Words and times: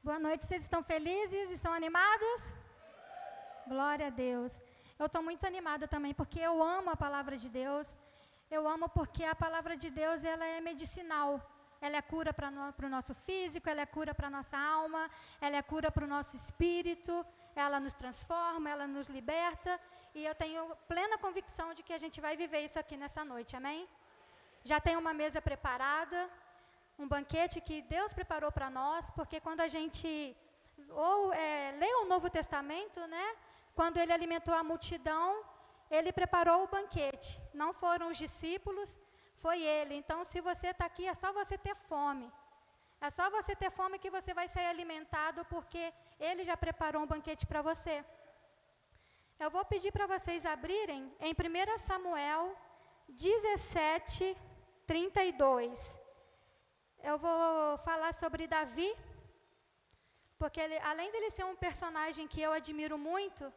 Boa 0.00 0.18
noite, 0.18 0.46
vocês 0.46 0.62
estão 0.62 0.80
felizes? 0.80 1.50
Estão 1.50 1.72
animados? 1.72 2.40
Glória 3.66 4.06
a 4.06 4.10
Deus. 4.10 4.52
Eu 4.96 5.06
estou 5.06 5.22
muito 5.22 5.44
animada 5.44 5.88
também, 5.88 6.14
porque 6.14 6.38
eu 6.38 6.62
amo 6.62 6.90
a 6.90 6.96
palavra 6.96 7.36
de 7.36 7.48
Deus. 7.48 7.96
Eu 8.48 8.68
amo 8.68 8.88
porque 8.88 9.24
a 9.24 9.34
palavra 9.34 9.76
de 9.76 9.90
Deus 9.90 10.24
ela 10.24 10.44
é 10.44 10.60
medicinal. 10.60 11.30
Ela 11.80 11.96
é 11.96 12.02
cura 12.02 12.32
para 12.32 12.48
no, 12.48 12.72
o 12.80 12.88
nosso 12.88 13.12
físico, 13.12 13.68
ela 13.68 13.82
é 13.82 13.86
cura 13.86 14.14
para 14.14 14.28
a 14.28 14.30
nossa 14.30 14.56
alma, 14.56 15.10
ela 15.40 15.56
é 15.56 15.62
cura 15.62 15.90
para 15.90 16.04
o 16.04 16.08
nosso 16.08 16.36
espírito, 16.36 17.26
ela 17.56 17.80
nos 17.80 17.94
transforma, 17.94 18.70
ela 18.70 18.86
nos 18.86 19.08
liberta. 19.08 19.80
E 20.14 20.24
eu 20.24 20.34
tenho 20.34 20.62
plena 20.86 21.18
convicção 21.18 21.74
de 21.74 21.82
que 21.82 21.92
a 21.92 21.98
gente 21.98 22.20
vai 22.20 22.36
viver 22.36 22.60
isso 22.60 22.78
aqui 22.78 22.96
nessa 22.96 23.24
noite, 23.24 23.56
amém? 23.56 23.88
Já 24.62 24.80
tem 24.80 24.96
uma 24.96 25.12
mesa 25.12 25.42
preparada, 25.42 26.30
um 26.98 27.06
banquete 27.14 27.60
que 27.60 27.76
Deus 27.94 28.12
preparou 28.12 28.50
para 28.50 28.68
nós, 28.68 29.10
porque 29.10 29.38
quando 29.40 29.60
a 29.60 29.68
gente 29.68 30.08
ou 30.90 31.32
é, 31.32 31.72
lê 31.80 31.92
o 32.00 32.06
Novo 32.12 32.28
Testamento, 32.38 33.00
né? 33.06 33.26
Quando 33.74 33.98
ele 33.98 34.12
alimentou 34.12 34.54
a 34.54 34.64
multidão, 34.70 35.44
ele 35.90 36.12
preparou 36.12 36.64
o 36.64 36.70
banquete. 36.76 37.40
Não 37.54 37.72
foram 37.72 38.08
os 38.10 38.18
discípulos, 38.24 38.98
foi 39.34 39.62
ele. 39.62 39.94
Então, 39.94 40.24
se 40.24 40.40
você 40.40 40.68
está 40.68 40.86
aqui, 40.86 41.06
é 41.06 41.14
só 41.14 41.32
você 41.32 41.56
ter 41.56 41.74
fome. 41.74 42.30
É 43.00 43.10
só 43.10 43.30
você 43.30 43.54
ter 43.54 43.70
fome 43.70 44.00
que 44.02 44.10
você 44.10 44.34
vai 44.34 44.48
ser 44.48 44.64
alimentado, 44.72 45.44
porque 45.44 45.92
ele 46.18 46.42
já 46.42 46.56
preparou 46.56 47.02
um 47.02 47.06
banquete 47.06 47.46
para 47.46 47.62
você. 47.62 48.04
Eu 49.38 49.50
vou 49.50 49.64
pedir 49.64 49.92
para 49.92 50.06
vocês 50.06 50.44
abrirem 50.44 51.02
em 51.20 51.32
1 51.32 51.78
Samuel 51.78 52.56
17, 53.08 54.36
32. 54.86 56.00
Eu 57.02 57.16
vou 57.18 57.78
falar 57.78 58.12
sobre 58.12 58.46
Davi, 58.46 58.90
porque 60.38 60.60
ele, 60.60 60.78
além 60.78 61.10
dele 61.12 61.30
ser 61.30 61.44
um 61.44 61.56
personagem 61.56 62.26
que 62.26 62.40
eu 62.40 62.52
admiro 62.52 62.98
muito, 62.98 63.52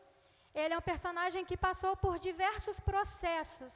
ele 0.53 0.73
é 0.73 0.77
um 0.77 0.89
personagem 0.93 1.43
que 1.45 1.57
passou 1.57 1.95
por 1.95 2.19
diversos 2.19 2.79
processos. 2.79 3.73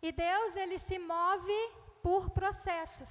E 0.00 0.12
Deus, 0.12 0.54
ele 0.56 0.78
se 0.78 0.98
move 0.98 1.60
por 2.02 2.30
processos. 2.30 3.10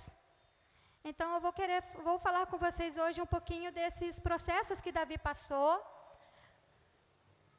Então 1.03 1.27
eu 1.33 1.41
vou 1.45 1.53
querer 1.59 1.81
vou 2.07 2.17
falar 2.19 2.45
com 2.47 2.57
vocês 2.57 2.97
hoje 2.97 3.21
um 3.21 3.31
pouquinho 3.35 3.71
desses 3.71 4.19
processos 4.19 4.81
que 4.81 4.91
Davi 4.91 5.17
passou. 5.17 5.71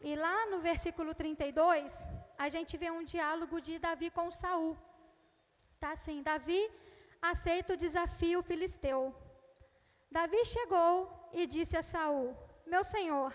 E 0.01 0.15
lá 0.25 0.47
no 0.47 0.59
versículo 0.61 1.15
32, 1.15 2.07
a 2.39 2.49
gente 2.49 2.77
vê 2.77 2.91
um 2.91 3.05
diálogo 3.05 3.61
de 3.61 3.79
Davi 3.79 4.11
com 4.11 4.31
Saul. 4.31 4.77
Tá 5.81 5.91
assim, 5.93 6.23
Davi 6.23 6.61
aceita 7.21 7.75
o 7.75 7.77
desafio 7.77 8.43
filisteu. 8.43 9.15
Davi 10.11 10.45
chegou 10.45 11.31
e 11.33 11.47
disse 11.47 11.77
a 11.77 11.83
Saul: 11.83 12.37
Meu 12.67 12.83
senhor, 12.85 13.33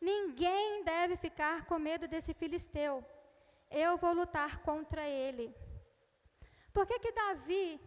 Ninguém 0.00 0.84
deve 0.84 1.16
ficar 1.16 1.64
com 1.64 1.78
medo 1.78 2.06
desse 2.06 2.32
filisteu. 2.34 3.04
Eu 3.70 3.96
vou 3.96 4.12
lutar 4.12 4.58
contra 4.58 5.02
ele. 5.08 5.54
Por 6.72 6.86
que 6.86 6.98
que 6.98 7.12
Davi 7.12 7.80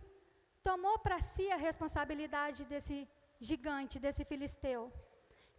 tomou 0.64 0.98
para 1.00 1.20
si 1.22 1.50
a 1.52 1.56
responsabilidade 1.56 2.66
desse 2.66 3.08
gigante, 3.40 4.00
desse 4.00 4.26
filisteu? 4.26 4.92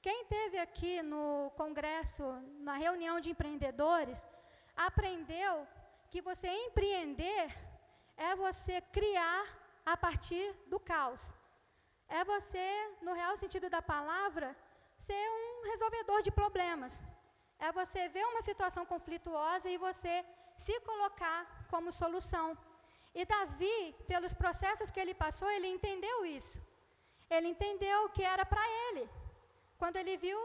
Quem 0.03 0.25
teve 0.25 0.59
aqui 0.59 1.03
no 1.03 1.53
congresso, 1.57 2.25
na 2.69 2.77
reunião 2.77 3.21
de 3.21 3.31
empreendedores, 3.31 4.27
aprendeu 4.75 5.67
que 6.11 6.21
você 6.21 6.49
empreender 6.49 7.47
é 8.17 8.34
você 8.34 8.81
criar 8.81 9.45
a 9.84 9.97
partir 9.97 10.47
do 10.67 10.78
caos. 10.78 11.23
É 12.09 12.25
você, 12.25 12.67
no 13.03 13.12
real 13.12 13.36
sentido 13.36 13.69
da 13.70 13.81
palavra, 13.81 14.56
ser 14.98 15.25
um 15.39 15.70
resolvedor 15.70 16.22
de 16.22 16.31
problemas. 16.31 17.03
É 17.59 17.70
você 17.72 18.09
ver 18.09 18.25
uma 18.27 18.42
situação 18.42 18.84
conflituosa 18.84 19.69
e 19.71 19.77
você 19.77 20.25
se 20.56 20.75
colocar 20.81 21.41
como 21.72 21.93
solução. 21.93 22.47
E 23.15 23.25
Davi, 23.25 23.94
pelos 24.06 24.34
processos 24.43 24.91
que 24.91 25.00
ele 25.00 25.15
passou, 25.15 25.50
ele 25.50 25.69
entendeu 25.77 26.19
isso. 26.25 26.59
Ele 27.28 27.49
entendeu 27.49 28.09
que 28.15 28.22
era 28.22 28.44
para 28.44 28.65
ele. 28.84 29.09
Quando 29.78 29.97
ele 29.97 30.16
viu 30.16 30.38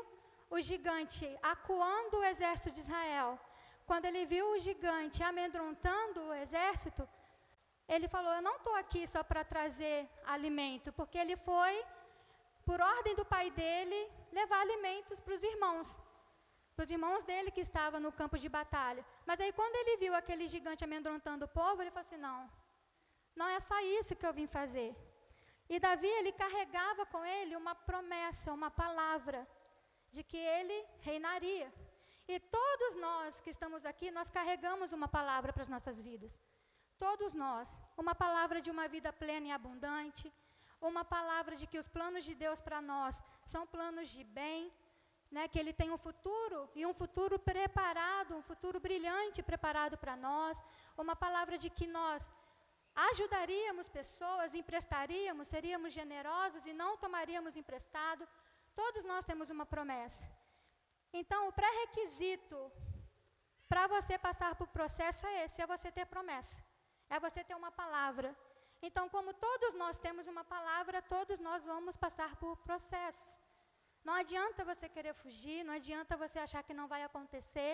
o 0.50 0.60
gigante 0.70 1.26
acuando 1.42 2.18
o 2.18 2.24
exército 2.32 2.72
de 2.72 2.80
Israel, 2.86 3.40
quando 3.86 4.06
ele 4.06 4.24
viu 4.26 4.46
o 4.52 4.60
gigante 4.68 5.22
amedrontando 5.24 6.22
o 6.22 6.34
exército, 6.34 7.08
ele 7.88 8.08
falou: 8.08 8.32
Eu 8.34 8.42
não 8.42 8.56
estou 8.58 8.76
aqui 8.76 9.06
só 9.08 9.24
para 9.24 9.44
trazer 9.44 10.10
alimento, 10.26 10.92
porque 10.94 11.18
ele 11.18 11.36
foi 11.36 11.74
por 12.66 12.82
ordem 12.82 13.16
do 13.16 13.26
pai 13.34 13.48
dele, 13.52 14.00
levar 14.32 14.60
alimentos 14.62 15.20
para 15.20 15.36
os 15.36 15.44
irmãos, 15.44 16.00
para 16.76 16.84
os 16.86 16.92
irmãos 16.96 17.24
dele 17.24 17.52
que 17.52 17.62
estavam 17.62 18.00
no 18.06 18.12
campo 18.12 18.38
de 18.44 18.50
batalha. 18.50 19.06
Mas 19.26 19.40
aí, 19.40 19.52
quando 19.54 19.76
ele 19.82 19.98
viu 19.98 20.14
aquele 20.16 20.48
gigante 20.48 20.84
amedrontando 20.84 21.46
o 21.46 21.54
povo, 21.60 21.82
ele 21.82 21.92
falou 21.92 22.06
assim: 22.08 22.18
não, 22.18 22.40
não 23.36 23.48
é 23.48 23.60
só 23.60 23.80
isso 24.00 24.16
que 24.16 24.26
eu 24.26 24.34
vim 24.34 24.48
fazer. 24.48 24.96
E 25.68 25.80
Davi, 25.80 26.08
ele 26.08 26.32
carregava 26.32 27.06
com 27.06 27.24
ele 27.26 27.56
uma 27.56 27.74
promessa, 27.74 28.54
uma 28.54 28.70
palavra, 28.70 29.48
de 30.12 30.24
que 30.24 30.38
ele 30.38 30.78
reinaria. 31.00 31.72
E 32.28 32.40
todos 32.40 32.96
nós 32.96 33.42
que 33.42 33.52
estamos 33.56 33.86
aqui, 33.86 34.10
nós 34.12 34.30
carregamos 34.30 34.94
uma 34.94 35.08
palavra 35.08 35.52
para 35.54 35.64
as 35.64 35.70
nossas 35.76 36.00
vidas. 36.00 36.40
Todos 36.98 37.34
nós. 37.34 37.82
Uma 37.98 38.16
palavra 38.16 38.60
de 38.62 38.72
uma 38.72 38.88
vida 38.88 39.12
plena 39.14 39.48
e 39.48 39.52
abundante 39.52 40.32
uma 40.90 41.04
palavra 41.04 41.56
de 41.60 41.68
que 41.72 41.80
os 41.84 41.90
planos 41.96 42.24
de 42.28 42.34
Deus 42.44 42.60
para 42.66 42.80
nós 42.82 43.24
são 43.54 43.66
planos 43.76 44.10
de 44.16 44.24
bem, 44.24 44.72
né, 45.36 45.48
que 45.48 45.60
Ele 45.60 45.74
tem 45.74 45.90
um 45.92 45.98
futuro 45.98 46.60
e 46.80 46.86
um 46.86 46.94
futuro 47.02 47.38
preparado, 47.52 48.36
um 48.36 48.46
futuro 48.50 48.80
brilhante 48.80 49.48
preparado 49.52 49.98
para 49.98 50.16
nós, 50.16 50.64
uma 51.04 51.16
palavra 51.16 51.58
de 51.58 51.70
que 51.78 51.88
nós 51.88 52.32
ajudaríamos 53.10 53.90
pessoas, 53.90 54.56
emprestaríamos, 54.56 55.48
seríamos 55.48 55.92
generosos 56.00 56.66
e 56.66 56.74
não 56.74 56.92
tomaríamos 56.98 57.58
emprestado. 57.58 58.28
Todos 58.82 59.04
nós 59.04 59.26
temos 59.26 59.50
uma 59.50 59.66
promessa. 59.66 60.26
Então, 61.12 61.48
o 61.48 61.54
pré-requisito 61.60 62.60
para 63.68 63.88
você 63.88 64.18
passar 64.18 64.56
por 64.56 64.68
processo 64.68 65.26
é 65.28 65.44
esse: 65.44 65.62
é 65.62 65.68
você 65.68 65.92
ter 65.92 66.06
promessa, 66.06 66.62
é 67.16 67.20
você 67.28 67.42
ter 67.50 67.58
uma 67.62 67.72
palavra. 67.82 68.30
Então, 68.88 69.06
como 69.16 69.32
todos 69.48 69.74
nós 69.82 69.98
temos 70.06 70.26
uma 70.34 70.44
palavra, 70.56 71.02
todos 71.16 71.40
nós 71.48 71.62
vamos 71.72 71.96
passar 72.06 72.32
por 72.42 72.54
processos. 72.68 73.34
Não 74.08 74.16
adianta 74.22 74.68
você 74.72 74.88
querer 74.96 75.14
fugir, 75.22 75.60
não 75.68 75.76
adianta 75.80 76.22
você 76.24 76.40
achar 76.40 76.64
que 76.68 76.80
não 76.80 76.88
vai 76.94 77.02
acontecer, 77.04 77.74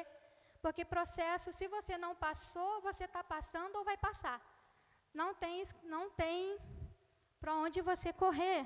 porque 0.63 0.91
processo, 0.95 1.49
se 1.59 1.67
você 1.75 1.95
não 2.05 2.13
passou, 2.27 2.71
você 2.89 3.05
está 3.09 3.23
passando 3.35 3.77
ou 3.79 3.87
vai 3.89 3.97
passar. 4.07 4.39
Não 5.21 5.29
tem, 5.43 5.57
não 5.95 6.03
tem 6.23 6.39
para 7.41 7.55
onde 7.65 7.81
você 7.89 8.09
correr. 8.23 8.63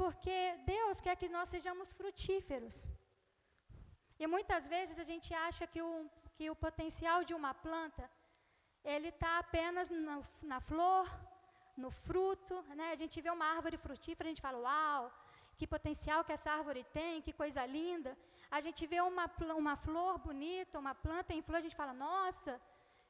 Porque 0.00 0.36
Deus 0.74 1.00
quer 1.04 1.16
que 1.20 1.28
nós 1.36 1.48
sejamos 1.54 1.92
frutíferos. 1.98 2.76
E 4.22 4.26
muitas 4.34 4.66
vezes 4.74 4.96
a 5.04 5.06
gente 5.12 5.30
acha 5.48 5.66
que 5.72 5.82
o, 5.88 5.92
que 6.36 6.48
o 6.52 6.60
potencial 6.66 7.18
de 7.28 7.34
uma 7.40 7.52
planta 7.66 8.04
ele 8.84 9.08
está 9.08 9.38
apenas 9.38 9.90
na, 9.90 10.22
na, 10.42 10.60
flor, 10.60 11.06
no 11.76 11.90
fruto. 11.90 12.54
Né? 12.78 12.92
A 12.92 12.96
gente 12.96 13.20
vê 13.20 13.30
uma 13.30 13.46
árvore 13.56 13.76
frutífera, 13.76 14.28
a 14.28 14.32
gente 14.32 14.46
fala, 14.48 14.58
uau, 14.58 15.12
que 15.58 15.66
potencial 15.66 16.24
que 16.24 16.32
essa 16.32 16.50
árvore 16.50 16.84
tem, 16.98 17.20
que 17.20 17.32
coisa 17.32 17.64
linda. 17.66 18.16
A 18.50 18.60
gente 18.60 18.86
vê 18.86 19.00
uma, 19.00 19.26
uma 19.62 19.76
flor 19.76 20.18
bonita, 20.18 20.78
uma 20.78 20.94
planta 20.94 21.34
em 21.34 21.42
flor, 21.42 21.58
a 21.58 21.66
gente 21.66 21.80
fala, 21.82 21.92
nossa, 21.92 22.60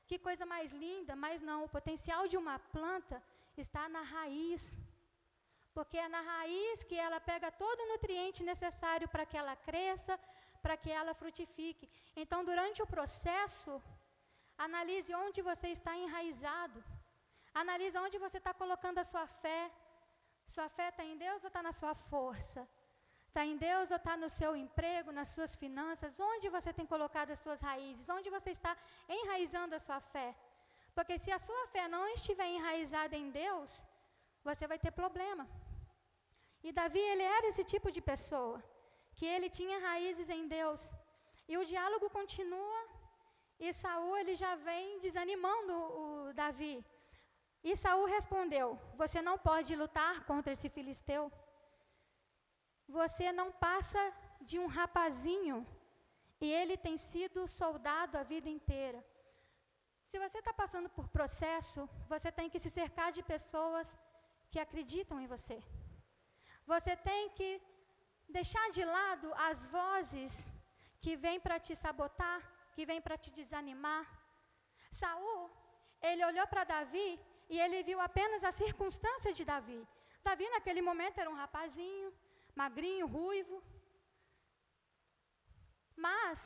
que 0.08 0.18
coisa 0.18 0.44
mais 0.46 0.72
linda. 0.72 1.14
Mas 1.24 1.42
não, 1.48 1.64
o 1.64 1.68
potencial 1.68 2.26
de 2.26 2.36
uma 2.42 2.58
planta 2.76 3.22
está 3.56 3.88
na 3.88 4.02
raiz. 4.02 4.62
Porque 5.76 5.98
é 5.98 6.08
na 6.08 6.22
raiz 6.32 6.82
que 6.88 6.96
ela 7.06 7.20
pega 7.20 7.50
todo 7.52 7.80
o 7.82 7.88
nutriente 7.92 8.42
necessário 8.52 9.08
para 9.08 9.26
que 9.26 9.36
ela 9.36 9.54
cresça, 9.68 10.18
para 10.62 10.76
que 10.76 10.90
ela 10.90 11.14
frutifique. 11.14 11.88
Então, 12.16 12.44
durante 12.44 12.82
o 12.82 12.90
processo, 12.94 13.72
Analise 14.66 15.12
onde 15.24 15.40
você 15.50 15.68
está 15.76 15.92
enraizado. 16.04 16.78
Analise 17.62 17.96
onde 18.06 18.18
você 18.24 18.38
está 18.40 18.52
colocando 18.62 18.98
a 19.02 19.08
sua 19.12 19.26
fé. 19.42 19.60
Sua 20.54 20.68
fé 20.76 20.88
está 20.88 21.04
em 21.10 21.16
Deus 21.24 21.42
ou 21.44 21.48
está 21.52 21.62
na 21.68 21.72
sua 21.80 21.94
força? 22.10 22.62
Está 23.28 23.42
em 23.50 23.56
Deus 23.68 23.90
ou 23.94 23.98
está 24.00 24.14
no 24.22 24.28
seu 24.38 24.50
emprego, 24.64 25.16
nas 25.18 25.28
suas 25.36 25.52
finanças? 25.62 26.18
Onde 26.32 26.48
você 26.56 26.70
tem 26.78 26.86
colocado 26.94 27.30
as 27.34 27.40
suas 27.44 27.60
raízes? 27.68 28.08
Onde 28.16 28.30
você 28.36 28.50
está 28.58 28.72
enraizando 29.18 29.74
a 29.76 29.84
sua 29.86 30.00
fé? 30.14 30.28
Porque 30.96 31.16
se 31.24 31.30
a 31.36 31.38
sua 31.46 31.64
fé 31.74 31.84
não 31.96 32.04
estiver 32.16 32.48
enraizada 32.56 33.16
em 33.22 33.30
Deus, 33.42 33.70
você 34.48 34.66
vai 34.72 34.78
ter 34.84 34.92
problema. 35.02 35.44
E 36.66 36.72
Davi, 36.78 37.04
ele 37.12 37.26
era 37.36 37.46
esse 37.50 37.64
tipo 37.72 37.88
de 37.96 38.00
pessoa, 38.12 38.58
que 39.16 39.26
ele 39.34 39.48
tinha 39.58 39.84
raízes 39.88 40.28
em 40.36 40.44
Deus. 40.56 40.80
E 41.50 41.56
o 41.60 41.66
diálogo 41.72 42.08
continua 42.18 42.80
e 43.58 43.72
Saul 43.72 44.16
ele 44.16 44.34
já 44.42 44.54
vem 44.68 45.00
desanimando 45.00 45.72
o 46.02 46.32
Davi. 46.40 46.74
E 47.62 47.76
Saul 47.76 48.06
respondeu: 48.16 48.66
Você 49.02 49.20
não 49.28 49.36
pode 49.48 49.74
lutar 49.82 50.14
contra 50.30 50.52
esse 50.52 50.68
filisteu. 50.76 51.24
Você 53.00 53.26
não 53.40 53.48
passa 53.66 54.02
de 54.40 54.58
um 54.58 54.66
rapazinho 54.66 55.66
e 56.40 56.50
ele 56.60 56.76
tem 56.76 56.96
sido 56.96 57.46
soldado 57.60 58.16
a 58.16 58.22
vida 58.22 58.48
inteira. 58.48 59.00
Se 60.10 60.18
você 60.24 60.38
está 60.38 60.52
passando 60.60 60.88
por 60.96 61.06
processo, 61.16 61.80
você 62.12 62.30
tem 62.38 62.48
que 62.52 62.60
se 62.64 62.70
cercar 62.70 63.10
de 63.16 63.22
pessoas 63.22 63.88
que 64.50 64.60
acreditam 64.64 65.20
em 65.20 65.26
você. 65.26 65.56
Você 66.72 66.94
tem 67.10 67.28
que 67.38 67.50
deixar 68.36 68.66
de 68.76 68.84
lado 68.84 69.28
as 69.48 69.66
vozes 69.66 70.32
que 71.02 71.14
vêm 71.24 71.38
para 71.44 71.58
te 71.66 71.74
sabotar, 71.84 72.40
que 72.78 72.88
vêm 72.90 73.00
para 73.06 73.20
te 73.24 73.30
desanimar. 73.38 74.04
Saul, 74.98 75.40
ele 76.08 76.22
olhou 76.30 76.46
para 76.50 76.68
Davi 76.74 77.08
e 77.52 77.56
ele 77.64 77.78
viu 77.88 77.98
apenas 78.08 78.42
a 78.48 78.52
circunstância 78.62 79.32
de 79.38 79.44
Davi. 79.52 79.80
Davi, 80.28 80.46
naquele 80.54 80.82
momento, 80.88 81.20
era 81.22 81.32
um 81.32 81.40
rapazinho, 81.42 82.08
magrinho, 82.60 83.08
ruivo. 83.16 83.56
Mas, 86.06 86.38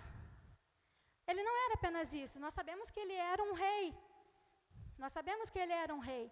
ele 1.30 1.42
não 1.48 1.56
era 1.64 1.74
apenas 1.78 2.14
isso. 2.22 2.40
Nós 2.44 2.54
sabemos 2.60 2.88
que 2.92 3.02
ele 3.04 3.18
era 3.34 3.42
um 3.48 3.54
rei. 3.64 3.86
Nós 5.02 5.12
sabemos 5.18 5.50
que 5.52 5.60
ele 5.64 5.76
era 5.84 5.94
um 5.98 6.02
rei. 6.10 6.24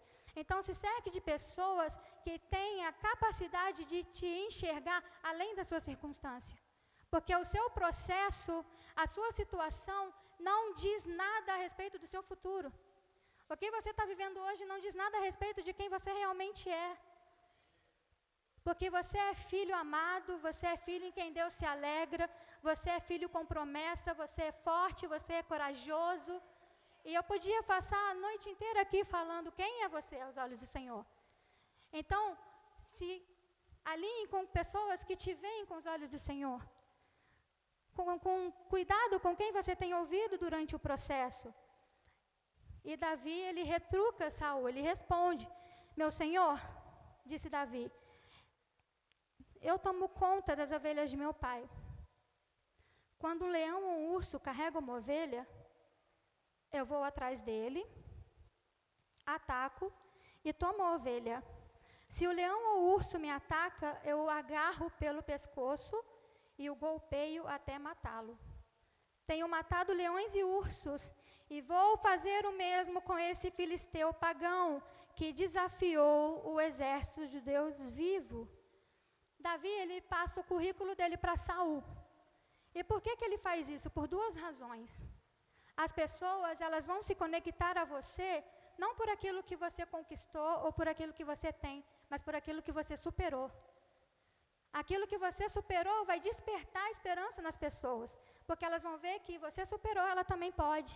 Então, 0.43 0.59
se 0.67 0.75
cerque 0.87 1.11
de 1.17 1.21
pessoas 1.33 1.93
que 2.25 2.35
têm 2.57 2.75
a 2.89 2.93
capacidade 3.09 3.83
de 3.93 4.01
te 4.17 4.31
enxergar 4.47 5.01
além 5.31 5.53
da 5.61 5.65
sua 5.71 5.83
circunstância. 5.91 6.57
Porque 7.15 7.35
o 7.43 7.49
seu 7.55 7.67
processo, 7.81 8.55
a 9.05 9.07
sua 9.15 9.31
situação, 9.41 10.03
não 10.49 10.61
diz 10.85 11.07
nada 11.25 11.49
a 11.55 11.61
respeito 11.65 11.99
do 12.03 12.11
seu 12.13 12.23
futuro. 12.31 12.69
O 13.53 13.57
que 13.61 13.71
você 13.77 13.91
está 13.93 14.05
vivendo 14.13 14.39
hoje 14.47 14.65
não 14.73 14.79
diz 14.85 14.95
nada 15.03 15.17
a 15.19 15.25
respeito 15.29 15.61
de 15.67 15.73
quem 15.79 15.89
você 15.97 16.11
realmente 16.21 16.65
é. 16.87 16.91
Porque 18.67 18.89
você 18.99 19.19
é 19.31 19.35
filho 19.51 19.75
amado, 19.85 20.39
você 20.47 20.67
é 20.73 20.77
filho 20.87 21.05
em 21.09 21.15
quem 21.19 21.33
Deus 21.39 21.53
se 21.59 21.67
alegra, 21.75 22.25
você 22.69 22.89
é 22.97 23.01
filho 23.11 23.29
com 23.35 23.51
promessa, 23.55 24.19
você 24.23 24.43
é 24.51 24.53
forte, 24.67 25.13
você 25.15 25.33
é 25.39 25.49
corajoso. 25.53 26.35
E 27.09 27.15
eu 27.19 27.25
podia 27.33 27.61
passar 27.73 28.03
a 28.11 28.19
noite 28.27 28.47
inteira 28.53 28.81
aqui 28.87 29.01
falando 29.17 29.57
quem 29.61 29.73
é 29.85 29.89
você 29.97 30.17
aos 30.27 30.37
olhos 30.45 30.59
do 30.65 30.69
Senhor. 30.77 31.05
Então, 32.01 32.25
se 32.95 33.09
alinhe 33.93 34.27
com 34.33 34.47
pessoas 34.59 35.03
que 35.09 35.17
te 35.25 35.33
veem 35.45 35.65
com 35.69 35.77
os 35.81 35.87
olhos 35.95 36.11
do 36.15 36.21
Senhor. 36.29 36.61
Com, 37.95 38.19
com 38.19 38.53
cuidado 38.73 39.21
com 39.21 39.37
quem 39.37 39.53
você 39.53 39.75
tem 39.75 39.93
ouvido 39.95 40.39
durante 40.39 40.75
o 40.77 40.79
processo. 40.87 41.53
E 42.85 42.97
Davi, 42.97 43.39
ele 43.49 43.63
retruca 43.63 44.31
Saul, 44.31 44.69
ele 44.69 44.81
responde: 44.81 45.49
Meu 45.97 46.11
senhor, 46.11 46.59
disse 47.27 47.49
Davi, 47.51 47.91
eu 49.61 49.79
tomo 49.79 50.09
conta 50.09 50.57
das 50.57 50.73
ovelhas 50.73 51.11
de 51.11 51.17
meu 51.17 51.33
pai. 51.35 51.63
Quando 53.19 53.45
um 53.45 53.55
leão 53.59 53.81
ou 53.85 53.97
um 53.99 54.11
urso 54.13 54.41
carrega 54.41 54.79
uma 54.79 54.97
ovelha, 54.97 55.47
eu 56.73 56.87
vou 56.87 57.03
atrás 57.05 57.43
dele, 57.43 57.83
ataco 59.27 59.93
e 60.43 60.53
tomo 60.53 60.83
a 60.83 60.95
ovelha. 60.95 61.45
Se 62.09 62.27
o 62.27 62.33
leão 62.33 62.61
ou 62.71 62.77
o 62.79 62.95
urso 62.95 63.19
me 63.19 63.31
ataca, 63.31 64.01
eu 64.05 64.19
o 64.23 64.31
agarro 64.31 64.91
pelo 65.03 65.23
pescoço 65.23 65.97
e 66.63 66.69
o 66.73 66.79
golpeio 66.87 67.43
até 67.57 67.75
matá-lo. 67.89 68.35
Tenho 69.31 69.47
matado 69.57 69.99
leões 70.03 70.33
e 70.41 70.43
ursos 70.61 71.03
e 71.55 71.57
vou 71.73 71.91
fazer 72.07 72.41
o 72.51 72.57
mesmo 72.65 72.99
com 73.09 73.17
esse 73.31 73.49
filisteu 73.59 74.09
pagão 74.25 74.67
que 75.19 75.29
desafiou 75.43 76.21
o 76.53 76.61
exército 76.69 77.23
de 77.33 77.41
Deus 77.53 77.77
vivo. 78.01 78.41
Davi, 79.47 79.73
ele 79.83 79.99
passa 80.15 80.41
o 80.41 80.49
currículo 80.51 80.95
dele 81.01 81.17
para 81.23 81.41
Saul. 81.49 81.83
E 82.79 82.85
por 82.91 83.01
que, 83.05 83.17
que 83.17 83.25
ele 83.29 83.39
faz 83.47 83.71
isso? 83.77 83.89
Por 83.97 84.07
duas 84.17 84.37
razões. 84.45 84.91
As 85.85 85.93
pessoas, 86.01 86.61
elas 86.61 86.87
vão 86.91 87.01
se 87.09 87.15
conectar 87.23 87.75
a 87.79 87.89
você 87.97 88.31
não 88.83 88.95
por 88.99 89.09
aquilo 89.15 89.47
que 89.49 89.57
você 89.65 89.83
conquistou 89.95 90.53
ou 90.65 90.71
por 90.79 90.87
aquilo 90.93 91.17
que 91.19 91.29
você 91.33 91.51
tem, 91.65 91.79
mas 92.11 92.23
por 92.27 92.35
aquilo 92.35 92.65
que 92.67 92.77
você 92.81 92.95
superou. 93.07 93.49
Aquilo 94.73 95.07
que 95.11 95.19
você 95.19 95.49
superou 95.49 96.05
vai 96.11 96.19
despertar 96.21 96.91
esperança 96.91 97.43
nas 97.47 97.57
pessoas, 97.57 98.11
porque 98.47 98.65
elas 98.65 98.83
vão 98.83 98.97
ver 98.99 99.17
que 99.27 99.37
você 99.39 99.65
superou, 99.67 100.07
ela 100.07 100.25
também 100.33 100.53
pode. 100.53 100.93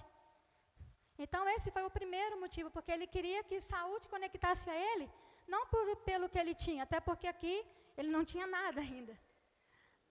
Então 1.19 1.49
esse 1.55 1.71
foi 1.71 1.85
o 1.85 1.95
primeiro 1.99 2.39
motivo, 2.41 2.71
porque 2.71 2.93
ele 2.93 3.07
queria 3.07 3.43
que 3.49 3.61
Saul 3.61 3.99
se 4.01 4.09
conectasse 4.09 4.69
a 4.71 4.77
ele, 4.91 5.07
não 5.47 5.67
por, 5.67 5.97
pelo 6.11 6.29
que 6.29 6.39
ele 6.39 6.55
tinha, 6.55 6.83
até 6.85 7.01
porque 7.01 7.27
aqui 7.27 7.57
ele 7.97 8.11
não 8.17 8.25
tinha 8.25 8.47
nada 8.47 8.81
ainda. 8.81 9.15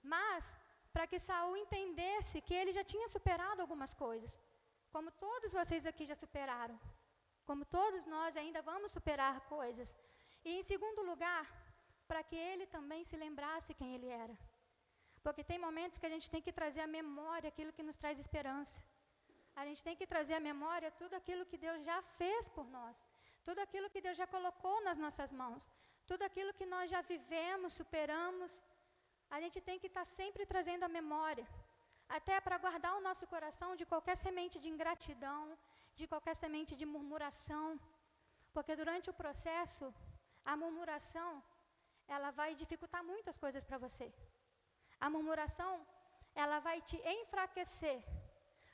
Mas 0.02 0.58
para 0.94 1.08
que 1.08 1.20
Saul 1.20 1.56
entendesse 1.58 2.42
que 2.42 2.54
ele 2.54 2.72
já 2.72 2.84
tinha 2.84 3.08
superado 3.08 3.62
algumas 3.62 3.94
coisas, 3.94 4.32
como 4.92 5.12
todos 5.12 5.54
vocês 5.60 5.86
aqui 5.86 6.06
já 6.06 6.16
superaram, 6.16 6.78
como 7.46 7.66
todos 7.66 8.06
nós 8.06 8.38
ainda 8.38 8.62
vamos 8.62 8.92
superar 8.92 9.36
coisas. 9.56 9.98
E 10.46 10.60
em 10.60 10.64
segundo 10.64 11.02
lugar, 11.02 11.44
para 12.14 12.24
que 12.30 12.40
ele 12.50 12.66
também 12.74 13.02
se 13.10 13.16
lembrasse 13.24 13.78
quem 13.78 13.92
ele 13.96 14.10
era. 14.24 14.34
Porque 15.26 15.44
tem 15.52 15.60
momentos 15.68 15.98
que 16.00 16.08
a 16.10 16.14
gente 16.14 16.28
tem 16.34 16.42
que 16.46 16.54
trazer 16.60 16.82
à 16.86 16.90
memória 16.98 17.48
aquilo 17.52 17.76
que 17.78 17.86
nos 17.88 17.98
traz 18.02 18.18
esperança. 18.24 18.80
A 19.62 19.64
gente 19.68 19.82
tem 19.88 19.96
que 20.00 20.08
trazer 20.12 20.36
à 20.40 20.42
memória 20.50 20.90
tudo 21.00 21.14
aquilo 21.20 21.48
que 21.52 21.58
Deus 21.66 21.80
já 21.90 21.98
fez 22.18 22.44
por 22.58 22.68
nós, 22.76 22.98
tudo 23.48 23.60
aquilo 23.66 23.90
que 23.94 24.02
Deus 24.06 24.18
já 24.22 24.28
colocou 24.36 24.76
nas 24.88 25.00
nossas 25.06 25.32
mãos, 25.42 25.64
tudo 26.12 26.24
aquilo 26.30 26.52
que 26.60 26.68
nós 26.74 26.86
já 26.94 27.02
vivemos, 27.14 27.78
superamos. 27.82 28.52
A 29.36 29.40
gente 29.44 29.60
tem 29.70 29.80
que 29.82 29.90
estar 29.92 30.06
sempre 30.20 30.46
trazendo 30.52 30.84
a 30.90 30.96
memória, 31.00 31.48
até 32.18 32.38
para 32.46 32.60
guardar 32.66 32.94
o 33.00 33.04
nosso 33.08 33.26
coração 33.34 33.72
de 33.80 33.88
qualquer 33.94 34.18
semente 34.26 34.60
de 34.66 34.70
ingratidão, 34.76 35.42
de 36.00 36.06
qualquer 36.12 36.36
semente 36.44 36.76
de 36.82 36.88
murmuração, 36.94 37.68
porque 38.56 38.76
durante 38.84 39.10
o 39.14 39.18
processo, 39.24 39.88
a 40.52 40.56
murmuração, 40.64 41.32
ela 42.08 42.32
vai 42.32 42.50
dificultar 42.62 43.04
muitas 43.04 43.38
coisas 43.38 43.64
para 43.64 43.78
você. 43.86 44.08
A 45.00 45.10
murmuração, 45.10 45.74
ela 46.36 46.60
vai 46.60 46.82
te 46.82 46.98
enfraquecer, 47.16 48.00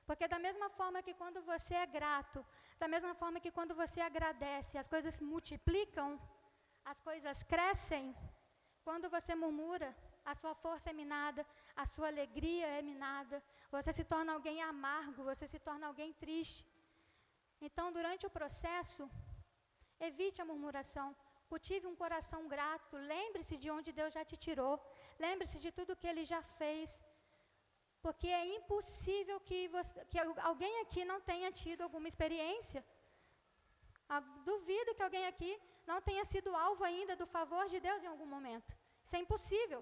porque 0.08 0.28
da 0.28 0.40
mesma 0.48 0.70
forma 0.70 1.04
que 1.08 1.14
quando 1.22 1.42
você 1.52 1.76
é 1.76 1.86
grato, 1.86 2.40
da 2.82 2.88
mesma 2.88 3.14
forma 3.22 3.40
que 3.44 3.52
quando 3.58 3.74
você 3.82 4.00
agradece, 4.02 4.78
as 4.78 4.88
coisas 4.94 5.16
multiplicam, 5.32 6.10
as 6.92 7.00
coisas 7.10 7.44
crescem, 7.44 8.06
quando 8.88 9.08
você 9.16 9.34
murmura, 9.36 9.90
a 10.32 10.34
sua 10.42 10.54
força 10.64 10.90
é 10.90 10.94
minada, 11.02 11.46
a 11.84 11.86
sua 11.94 12.08
alegria 12.08 12.68
é 12.78 12.82
minada, 12.82 13.38
você 13.76 13.92
se 13.98 14.04
torna 14.14 14.34
alguém 14.34 14.62
amargo, 14.62 15.28
você 15.32 15.46
se 15.54 15.60
torna 15.68 15.88
alguém 15.88 16.12
triste. 16.24 16.62
Então, 17.68 17.92
durante 17.98 18.26
o 18.26 18.34
processo, 18.38 19.04
evite 20.00 20.42
a 20.42 20.50
murmuração, 20.52 21.08
cultive 21.52 21.86
um 21.92 21.98
coração 22.04 22.42
grato, 22.54 22.96
lembre-se 23.14 23.56
de 23.64 23.70
onde 23.76 23.92
Deus 24.00 24.14
já 24.18 24.24
te 24.30 24.38
tirou, 24.46 24.74
lembre-se 25.26 25.58
de 25.66 25.72
tudo 25.78 26.00
que 26.00 26.10
Ele 26.12 26.24
já 26.34 26.42
fez, 26.60 26.90
porque 28.06 28.28
é 28.42 28.46
impossível 28.58 29.38
que, 29.48 29.60
você, 29.76 30.06
que 30.12 30.20
alguém 30.52 30.74
aqui 30.84 31.04
não 31.12 31.20
tenha 31.32 31.52
tido 31.62 31.82
alguma 31.88 32.08
experiência. 32.12 32.82
Ah, 34.08 34.22
duvido 34.50 34.96
que 34.96 35.06
alguém 35.08 35.26
aqui 35.32 35.52
não 35.92 36.00
tenha 36.10 36.24
sido 36.34 36.56
alvo 36.68 36.84
ainda 36.90 37.16
do 37.22 37.28
favor 37.36 37.66
de 37.74 37.80
Deus 37.88 38.04
em 38.04 38.12
algum 38.14 38.30
momento. 38.36 38.72
Isso 39.04 39.16
é 39.18 39.20
impossível. 39.26 39.82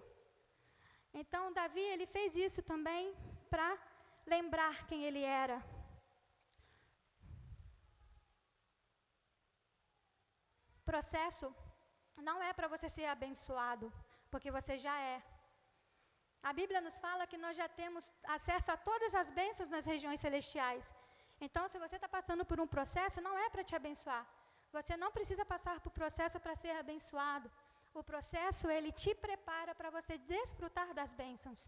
Então, 1.21 1.53
Davi, 1.59 1.85
ele 1.93 2.07
fez 2.15 2.35
isso 2.47 2.61
também 2.71 3.03
para 3.51 3.67
lembrar 4.25 4.75
quem 4.87 5.03
ele 5.07 5.23
era. 5.43 5.57
Processo 10.91 11.47
não 12.27 12.37
é 12.49 12.51
para 12.57 12.67
você 12.73 12.87
ser 12.95 13.07
abençoado, 13.15 13.87
porque 14.31 14.49
você 14.57 14.73
já 14.85 14.95
é. 15.15 15.17
A 16.49 16.53
Bíblia 16.59 16.81
nos 16.85 16.97
fala 17.05 17.27
que 17.31 17.39
nós 17.45 17.55
já 17.61 17.67
temos 17.81 18.05
acesso 18.37 18.69
a 18.73 18.77
todas 18.89 19.13
as 19.21 19.29
bênçãos 19.39 19.69
nas 19.75 19.85
regiões 19.93 20.21
celestiais. 20.25 20.87
Então, 21.45 21.63
se 21.71 21.79
você 21.83 21.95
está 21.97 22.09
passando 22.17 22.43
por 22.49 22.59
um 22.63 22.69
processo, 22.75 23.25
não 23.27 23.35
é 23.45 23.47
para 23.53 23.67
te 23.69 23.75
abençoar. 23.79 24.23
Você 24.77 24.93
não 25.03 25.11
precisa 25.17 25.43
passar 25.53 25.75
por 25.83 25.91
processo 25.99 26.39
para 26.43 26.55
ser 26.63 26.75
abençoado. 26.83 27.49
O 27.99 28.03
processo, 28.11 28.65
ele 28.77 28.91
te 29.01 29.13
prepara 29.25 29.73
para 29.79 29.89
você 29.97 30.15
desfrutar 30.33 30.89
das 30.99 31.13
bênçãos. 31.21 31.61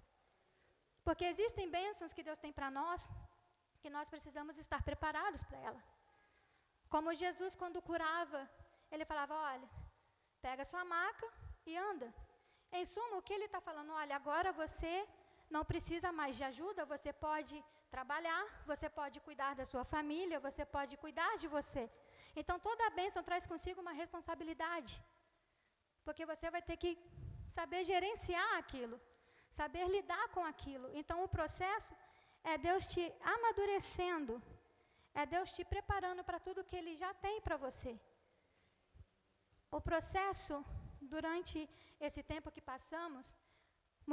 Porque 1.07 1.25
existem 1.33 1.67
bênçãos 1.77 2.13
que 2.15 2.25
Deus 2.29 2.39
tem 2.43 2.53
para 2.57 2.71
nós, 2.79 3.11
que 3.81 3.89
nós 3.97 4.09
precisamos 4.15 4.57
estar 4.65 4.81
preparados 4.89 5.43
para 5.49 5.59
ela. 5.67 5.81
Como 6.93 7.19
Jesus, 7.23 7.55
quando 7.61 7.85
curava, 7.89 8.41
ele 8.91 9.05
falava: 9.11 9.33
Olha, 9.51 9.69
pega 10.45 10.69
sua 10.71 10.83
maca 10.95 11.27
e 11.65 11.75
anda. 11.89 12.07
Em 12.77 12.85
suma, 12.93 13.17
o 13.17 13.25
que 13.27 13.35
ele 13.37 13.47
está 13.49 13.59
falando? 13.67 13.91
Olha, 14.01 14.15
agora 14.21 14.51
você 14.61 14.93
não 15.55 15.63
precisa 15.71 16.09
mais 16.19 16.33
de 16.39 16.43
ajuda, 16.51 16.91
você 16.93 17.11
pode 17.27 17.55
trabalhar, 17.95 18.43
você 18.71 18.87
pode 18.99 19.17
cuidar 19.27 19.51
da 19.59 19.65
sua 19.71 19.83
família, 19.93 20.45
você 20.47 20.63
pode 20.75 20.95
cuidar 21.03 21.31
de 21.41 21.47
você. 21.55 21.83
Então 22.39 22.57
toda 22.67 22.85
a 22.85 22.95
bênção 23.01 23.23
traz 23.29 23.45
consigo 23.53 23.81
uma 23.85 23.95
responsabilidade. 24.01 24.93
Porque 26.05 26.25
você 26.31 26.49
vai 26.55 26.61
ter 26.69 26.77
que 26.83 26.91
saber 27.57 27.81
gerenciar 27.91 28.51
aquilo, 28.61 28.97
saber 29.59 29.85
lidar 29.95 30.25
com 30.35 30.43
aquilo. 30.51 30.87
Então 31.01 31.17
o 31.23 31.31
processo 31.37 31.93
é 32.51 32.57
Deus 32.67 32.85
te 32.93 33.03
amadurecendo, 33.33 34.35
é 35.21 35.25
Deus 35.35 35.51
te 35.55 35.63
preparando 35.73 36.23
para 36.27 36.39
tudo 36.47 36.67
que 36.69 36.79
Ele 36.81 36.95
já 37.03 37.11
tem 37.25 37.41
para 37.41 37.57
você. 37.65 37.93
O 39.77 39.79
processo, 39.89 40.55
durante 41.13 41.57
esse 42.07 42.21
tempo 42.31 42.53
que 42.55 42.67
passamos, 42.71 43.25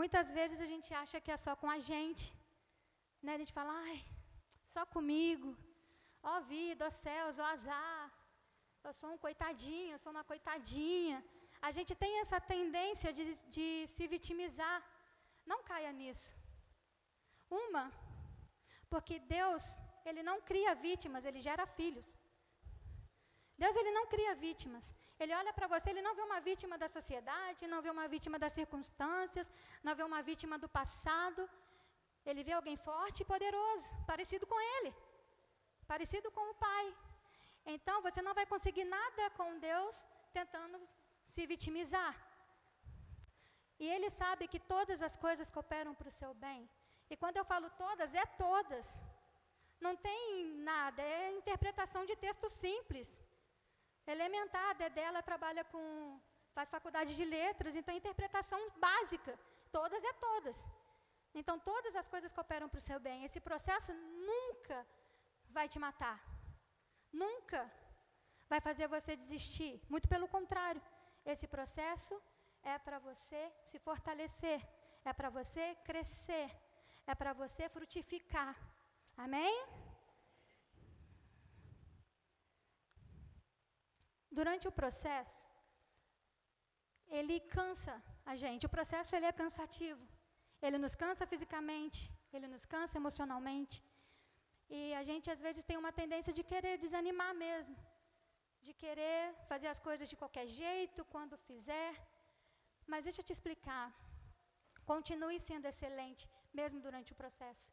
muitas 0.01 0.27
vezes 0.39 0.61
a 0.67 0.69
gente 0.73 0.91
acha 1.03 1.21
que 1.25 1.33
é 1.37 1.39
só 1.45 1.53
com 1.63 1.71
a 1.77 1.79
gente. 1.91 2.27
Né? 3.25 3.33
A 3.35 3.41
gente 3.43 3.55
fala, 3.59 3.73
ai, 3.87 3.99
só 4.75 4.85
comigo. 4.97 5.51
Ó 6.23 6.35
vida, 6.53 6.87
ó 6.89 6.91
céus, 7.05 7.39
ó 7.45 7.47
azar. 7.55 8.05
Eu 8.87 8.93
sou 9.01 9.11
um 9.15 9.23
coitadinho, 9.27 9.93
eu 9.95 10.03
sou 10.05 10.13
uma 10.17 10.27
coitadinha. 10.33 11.19
A 11.69 11.71
gente 11.77 11.93
tem 12.03 12.13
essa 12.23 12.39
tendência 12.53 13.11
de, 13.19 13.25
de 13.57 13.69
se 13.95 14.07
vitimizar. 14.15 14.77
Não 15.53 15.61
caia 15.71 15.93
nisso. 16.01 16.35
Uma, 17.65 17.85
porque 18.93 19.17
Deus, 19.37 19.65
Ele 20.09 20.23
não 20.29 20.39
cria 20.51 20.81
vítimas, 20.89 21.25
Ele 21.29 21.41
gera 21.49 21.67
filhos. 21.79 22.09
Deus 23.63 23.75
ele 23.81 23.91
não 23.99 24.07
cria 24.15 24.35
vítimas. 24.47 24.87
Ele 25.23 25.35
olha 25.41 25.53
para 25.59 25.69
você, 25.73 25.87
ele 25.91 26.03
não 26.07 26.15
vê 26.19 26.23
uma 26.29 26.41
vítima 26.49 26.77
da 26.83 26.89
sociedade, 26.97 27.71
não 27.75 27.81
vê 27.85 27.91
uma 27.97 28.07
vítima 28.15 28.39
das 28.43 28.53
circunstâncias, 28.59 29.51
não 29.87 29.95
vê 29.99 30.05
uma 30.11 30.21
vítima 30.31 30.57
do 30.65 30.69
passado. 30.79 31.43
Ele 32.29 32.43
vê 32.49 32.53
alguém 32.57 32.77
forte 32.89 33.21
e 33.23 33.29
poderoso, 33.33 33.87
parecido 34.11 34.47
com 34.53 34.61
ele, 34.75 34.91
parecido 35.93 36.31
com 36.37 36.45
o 36.53 36.57
Pai. 36.69 36.87
Então 37.75 37.97
você 38.07 38.21
não 38.27 38.35
vai 38.39 38.47
conseguir 38.55 38.87
nada 38.99 39.25
com 39.39 39.59
Deus 39.71 39.97
tentando 40.39 40.79
se 41.33 41.45
vitimizar. 41.53 42.15
E 43.83 43.87
ele 43.95 44.11
sabe 44.21 44.49
que 44.53 44.61
todas 44.75 45.01
as 45.09 45.15
coisas 45.25 45.51
cooperam 45.57 45.95
para 45.95 46.11
o 46.11 46.19
seu 46.21 46.33
bem. 46.47 46.61
E 47.11 47.17
quando 47.23 47.39
eu 47.39 47.47
falo 47.53 47.69
todas, 47.85 48.15
é 48.15 48.27
todas. 48.45 48.87
Não 49.87 49.95
tem 50.09 50.23
nada, 50.71 51.03
é 51.03 51.33
interpretação 51.41 52.05
de 52.11 52.17
texto 52.27 52.49
simples. 52.65 53.09
Elementar, 54.15 54.71
a 54.89 54.89
dela 54.89 55.23
trabalha 55.31 55.65
com. 55.73 55.85
faz 56.57 56.69
faculdade 56.77 57.13
de 57.19 57.25
letras, 57.37 57.77
então 57.77 57.95
interpretação 57.95 58.61
básica. 58.87 59.33
Todas 59.79 60.03
é 60.11 60.13
todas. 60.29 60.59
Então 61.41 61.57
todas 61.71 61.95
as 62.01 62.09
coisas 62.13 62.33
cooperam 62.37 62.69
para 62.69 62.83
o 62.83 62.87
seu 62.89 62.99
bem. 63.07 63.25
Esse 63.25 63.41
processo 63.49 63.93
nunca 64.31 64.79
vai 65.57 65.67
te 65.73 65.79
matar. 65.87 66.19
Nunca 67.13 67.61
vai 68.53 68.61
fazer 68.69 68.87
você 68.97 69.15
desistir. 69.25 69.73
Muito 69.89 70.09
pelo 70.15 70.29
contrário. 70.37 70.83
Esse 71.33 71.47
processo 71.55 72.15
é 72.63 72.79
para 72.87 72.99
você 73.09 73.41
se 73.71 73.79
fortalecer, 73.87 74.61
é 75.05 75.13
para 75.13 75.31
você 75.39 75.65
crescer, 75.89 76.49
é 77.07 77.15
para 77.15 77.33
você 77.33 77.69
frutificar. 77.69 78.55
Amém? 79.17 79.55
Durante 84.39 84.65
o 84.71 84.77
processo, 84.81 85.41
ele 87.19 87.37
cansa 87.57 87.95
a 88.33 88.35
gente. 88.43 88.67
O 88.69 88.75
processo 88.77 89.11
ele 89.17 89.29
é 89.31 89.41
cansativo. 89.43 90.05
Ele 90.67 90.79
nos 90.85 90.95
cansa 91.03 91.25
fisicamente, 91.33 92.01
ele 92.37 92.49
nos 92.55 92.65
cansa 92.75 92.99
emocionalmente. 93.01 93.77
E 94.79 94.81
a 95.01 95.03
gente 95.09 95.27
às 95.35 95.41
vezes 95.47 95.67
tem 95.69 95.79
uma 95.83 95.93
tendência 96.01 96.33
de 96.39 96.43
querer 96.53 96.75
desanimar 96.85 97.33
mesmo, 97.45 97.77
de 98.67 98.73
querer 98.83 99.21
fazer 99.51 99.69
as 99.75 99.81
coisas 99.89 100.09
de 100.13 100.19
qualquer 100.23 100.47
jeito, 100.61 101.09
quando 101.15 101.45
fizer. 101.49 101.93
Mas 102.93 103.05
deixa 103.07 103.21
eu 103.21 103.29
te 103.29 103.37
explicar. 103.37 103.87
Continue 104.93 105.39
sendo 105.49 105.69
excelente, 105.73 106.25
mesmo 106.61 106.81
durante 106.87 107.13
o 107.13 107.21
processo. 107.23 107.69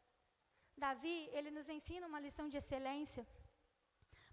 Davi, 0.84 1.18
ele 1.36 1.50
nos 1.56 1.68
ensina 1.76 2.08
uma 2.10 2.24
lição 2.26 2.46
de 2.52 2.58
excelência 2.62 3.24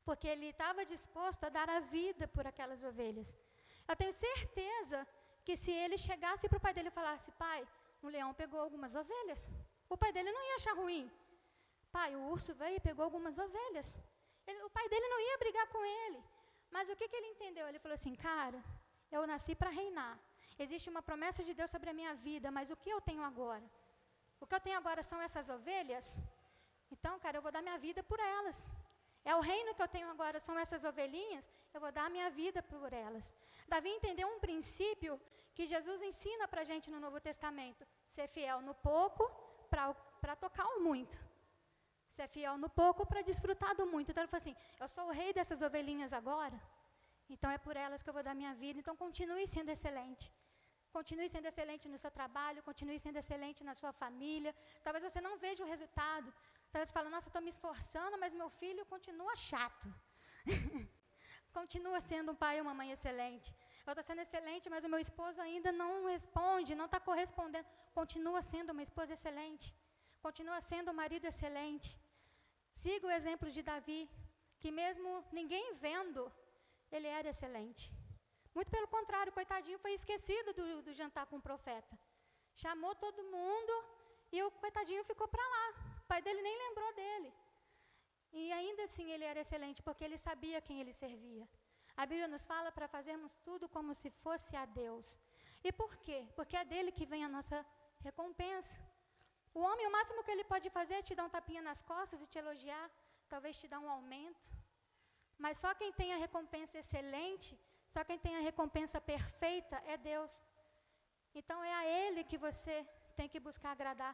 porque 0.08 0.28
ele 0.34 0.48
estava 0.54 0.86
disposto 0.94 1.44
a 1.46 1.50
dar 1.58 1.70
a 1.70 1.80
vida 1.80 2.28
por 2.36 2.46
aquelas 2.52 2.82
ovelhas. 2.92 3.30
Eu 3.88 3.96
tenho 3.96 4.14
certeza 4.14 5.00
que 5.46 5.56
se 5.64 5.72
ele 5.84 5.98
chegasse 6.08 6.48
para 6.50 6.60
o 6.60 6.66
pai 6.66 6.74
dele 6.74 6.92
e 6.92 7.00
falasse: 7.00 7.30
Pai, 7.46 7.60
um 8.04 8.10
leão 8.16 8.34
pegou 8.42 8.60
algumas 8.60 8.96
ovelhas, 9.04 9.42
o 9.90 9.98
pai 9.98 10.12
dele 10.16 10.32
não 10.38 10.44
ia 10.50 10.56
achar 10.56 10.76
ruim. 10.84 11.06
Pai, 11.98 12.10
o 12.16 12.24
urso 12.36 12.54
veio 12.62 12.78
e 12.78 12.86
pegou 12.90 13.04
algumas 13.04 13.38
ovelhas. 13.46 13.90
Ele, 14.48 14.62
o 14.64 14.70
pai 14.78 14.88
dele 14.92 15.08
não 15.14 15.20
ia 15.28 15.38
brigar 15.44 15.68
com 15.74 15.84
ele. 16.04 16.20
Mas 16.76 16.90
o 16.90 16.96
que, 16.96 17.08
que 17.10 17.18
ele 17.20 17.32
entendeu? 17.34 17.68
Ele 17.68 17.80
falou 17.86 17.96
assim: 18.00 18.16
Cara, 18.16 18.60
eu 19.12 19.24
nasci 19.32 19.54
para 19.62 19.78
reinar. 19.82 20.14
Existe 20.64 20.90
uma 20.94 21.02
promessa 21.10 21.44
de 21.48 21.54
Deus 21.60 21.72
sobre 21.76 21.90
a 21.90 21.98
minha 22.00 22.14
vida, 22.28 22.48
mas 22.58 22.70
o 22.74 22.78
que 22.82 22.90
eu 22.96 23.02
tenho 23.10 23.24
agora? 23.32 23.66
O 24.40 24.48
que 24.48 24.56
eu 24.56 24.64
tenho 24.66 24.78
agora 24.82 25.02
são 25.10 25.20
essas 25.28 25.50
ovelhas? 25.58 26.06
Então, 26.94 27.14
cara, 27.24 27.38
eu 27.38 27.42
vou 27.46 27.52
dar 27.56 27.62
minha 27.68 27.78
vida 27.88 28.02
por 28.12 28.20
elas. 28.20 28.58
É 29.24 29.36
o 29.36 29.40
reino 29.40 29.74
que 29.76 29.84
eu 29.86 29.88
tenho 29.88 30.10
agora, 30.10 30.40
são 30.40 30.58
essas 30.58 30.84
ovelhinhas, 30.84 31.50
eu 31.74 31.80
vou 31.80 31.92
dar 31.92 32.06
a 32.06 32.10
minha 32.10 32.30
vida 32.30 32.62
por 32.64 32.92
elas. 32.92 33.34
Davi 33.68 33.90
entendeu 33.90 34.28
um 34.28 34.40
princípio 34.40 35.20
que 35.54 35.66
Jesus 35.74 36.02
ensina 36.02 36.48
para 36.48 36.62
a 36.62 36.64
gente 36.72 36.90
no 36.90 37.00
Novo 37.00 37.20
Testamento: 37.30 37.86
ser 38.16 38.28
fiel 38.28 38.62
no 38.62 38.74
pouco 38.74 39.24
para 39.70 40.36
tocar 40.36 40.66
o 40.76 40.80
muito. 40.88 41.18
Ser 42.16 42.28
fiel 42.28 42.58
no 42.58 42.70
pouco 42.70 43.06
para 43.06 43.22
desfrutar 43.22 43.74
do 43.76 43.86
muito. 43.86 44.10
Então 44.12 44.24
ele 44.24 44.34
falou 44.34 44.44
assim: 44.44 44.56
eu 44.80 44.90
sou 44.96 45.06
o 45.08 45.16
rei 45.20 45.32
dessas 45.38 45.62
ovelhinhas 45.62 46.14
agora, 46.22 46.60
então 47.30 47.50
é 47.58 47.60
por 47.68 47.76
elas 47.86 48.02
que 48.02 48.10
eu 48.10 48.14
vou 48.14 48.24
dar 48.24 48.36
minha 48.42 48.54
vida. 48.64 48.80
Então 48.80 48.96
continue 48.96 49.48
sendo 49.48 49.70
excelente. 49.70 50.32
Continue 50.98 51.28
sendo 51.34 51.48
excelente 51.50 51.86
no 51.92 51.98
seu 51.98 52.12
trabalho, 52.12 52.64
continue 52.70 53.00
sendo 53.00 53.18
excelente 53.22 53.64
na 53.64 53.74
sua 53.82 53.94
família. 53.94 54.54
Talvez 54.86 55.04
você 55.06 55.22
não 55.28 55.38
veja 55.38 55.64
o 55.64 55.68
resultado, 55.74 56.34
Talvez 56.72 56.88
você 56.90 56.98
fala, 56.98 57.10
nossa, 57.14 57.28
estou 57.30 57.42
me 57.48 57.52
esforçando, 57.56 58.18
mas 58.22 58.34
meu 58.42 58.50
filho 58.60 58.84
continua 58.94 59.34
chato. 59.50 59.88
continua 61.58 62.00
sendo 62.10 62.32
um 62.32 62.38
pai 62.44 62.54
e 62.58 62.62
uma 62.66 62.76
mãe 62.80 62.90
excelente. 62.96 63.50
Eu 63.86 63.92
estou 63.94 64.06
sendo 64.10 64.22
excelente, 64.26 64.70
mas 64.74 64.86
o 64.86 64.92
meu 64.94 65.02
esposo 65.08 65.42
ainda 65.48 65.72
não 65.82 65.92
responde, 66.14 66.80
não 66.82 66.88
está 66.90 67.00
correspondendo. 67.10 67.68
Continua 68.00 68.42
sendo 68.52 68.70
uma 68.76 68.86
esposa 68.88 69.12
excelente. 69.18 69.68
Continua 70.26 70.62
sendo 70.72 70.92
um 70.92 71.00
marido 71.04 71.26
excelente. 71.32 71.90
Siga 72.82 73.06
o 73.08 73.16
exemplo 73.20 73.50
de 73.56 73.62
Davi, 73.70 74.02
que 74.62 74.72
mesmo 74.72 75.10
ninguém 75.40 75.74
vendo, 75.86 76.24
ele 76.96 77.08
era 77.20 77.30
excelente. 77.34 77.86
Muito 78.56 78.72
pelo 78.76 78.88
contrário, 78.88 79.38
coitadinho 79.40 79.80
foi 79.86 79.94
esquecido 80.00 80.54
do, 80.54 80.66
do 80.88 80.94
jantar 80.94 81.26
com 81.26 81.38
o 81.38 81.48
profeta. 81.50 82.00
Chamou 82.64 82.94
todo 82.96 83.30
mundo 83.38 83.74
e 84.32 84.42
o 84.44 84.52
coitadinho 84.64 85.04
ficou 85.04 85.28
para 85.28 85.48
lá 85.56 85.91
pai 86.12 86.22
dele 86.26 86.42
nem 86.48 86.58
lembrou 86.66 86.90
dele. 87.02 87.32
E 88.40 88.44
ainda 88.60 88.84
assim 88.88 89.08
ele 89.14 89.26
era 89.32 89.42
excelente, 89.44 89.80
porque 89.88 90.04
ele 90.08 90.18
sabia 90.28 90.66
quem 90.68 90.80
ele 90.82 90.94
servia. 91.04 91.46
A 92.02 92.06
Bíblia 92.10 92.30
nos 92.34 92.46
fala 92.52 92.70
para 92.78 92.88
fazermos 92.96 93.34
tudo 93.48 93.66
como 93.76 93.94
se 94.02 94.10
fosse 94.24 94.54
a 94.64 94.66
Deus. 94.82 95.08
E 95.68 95.72
por 95.82 95.92
quê? 96.06 96.20
Porque 96.38 96.58
é 96.62 96.66
dele 96.74 96.92
que 96.98 97.06
vem 97.12 97.24
a 97.26 97.34
nossa 97.36 97.58
recompensa. 98.08 98.78
O 99.60 99.62
homem, 99.68 99.86
o 99.88 99.94
máximo 99.98 100.24
que 100.26 100.34
ele 100.36 100.46
pode 100.52 100.70
fazer 100.78 100.96
é 101.00 101.08
te 101.08 101.16
dar 101.18 101.26
um 101.28 101.34
tapinha 101.38 101.64
nas 101.70 101.82
costas 101.92 102.22
e 102.22 102.30
te 102.32 102.40
elogiar, 102.44 102.86
talvez 103.34 103.60
te 103.62 103.68
dar 103.74 103.82
um 103.86 103.92
aumento. 103.98 104.48
Mas 105.44 105.58
só 105.64 105.72
quem 105.80 105.92
tem 106.00 106.10
a 106.14 106.22
recompensa 106.26 106.80
excelente, 106.82 107.52
só 107.94 108.02
quem 108.10 108.20
tem 108.26 108.36
a 108.38 108.46
recompensa 108.50 109.00
perfeita 109.14 109.78
é 109.94 109.98
Deus. 110.12 110.34
Então 111.40 111.58
é 111.70 111.74
a 111.82 111.86
Ele 112.02 112.24
que 112.32 112.38
você 112.48 112.76
tem 113.20 113.28
que 113.34 113.40
buscar 113.48 113.72
agradar. 113.72 114.14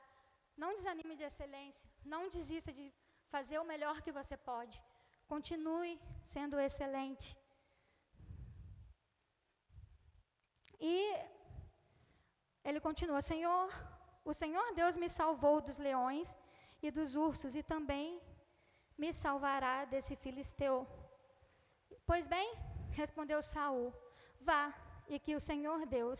Não 0.63 0.75
desanime 0.77 1.15
de 1.19 1.23
excelência. 1.29 1.87
Não 2.13 2.21
desista 2.35 2.71
de 2.79 2.85
fazer 3.33 3.57
o 3.59 3.69
melhor 3.71 4.01
que 4.05 4.17
você 4.19 4.35
pode. 4.51 4.77
Continue 5.33 5.91
sendo 6.33 6.59
excelente. 6.67 7.29
E 10.79 10.95
ele 12.63 12.79
continua: 12.87 13.21
Senhor, 13.21 13.67
o 14.23 14.33
Senhor 14.41 14.67
Deus 14.79 14.95
me 15.03 15.09
salvou 15.19 15.57
dos 15.67 15.77
leões 15.77 16.37
e 16.81 16.89
dos 16.97 17.15
ursos 17.27 17.55
e 17.55 17.63
também 17.73 18.21
me 18.97 19.11
salvará 19.13 19.75
desse 19.85 20.15
filisteu. 20.15 20.75
Pois 22.05 22.27
bem, 22.27 22.47
respondeu 23.01 23.41
Saul: 23.41 23.93
Vá 24.39 24.63
e 25.07 25.19
que 25.19 25.35
o 25.35 25.45
Senhor 25.49 25.85
Deus 25.85 26.19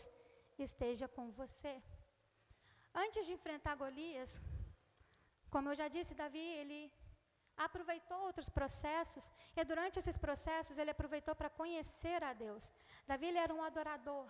esteja 0.57 1.07
com 1.07 1.31
você. 1.31 1.81
Antes 3.05 3.23
de 3.27 3.33
enfrentar 3.37 3.75
Golias, 3.81 4.31
como 5.53 5.69
eu 5.69 5.75
já 5.81 5.87
disse, 5.95 6.19
Davi, 6.21 6.47
ele 6.61 6.79
aproveitou 7.65 8.19
outros 8.27 8.49
processos, 8.57 9.25
e 9.55 9.63
durante 9.71 9.99
esses 10.01 10.17
processos 10.25 10.77
ele 10.77 10.93
aproveitou 10.95 11.35
para 11.39 11.55
conhecer 11.61 12.21
a 12.29 12.33
Deus. 12.45 12.63
Davi 13.09 13.27
ele 13.27 13.43
era 13.45 13.53
um 13.57 13.63
adorador, 13.69 14.27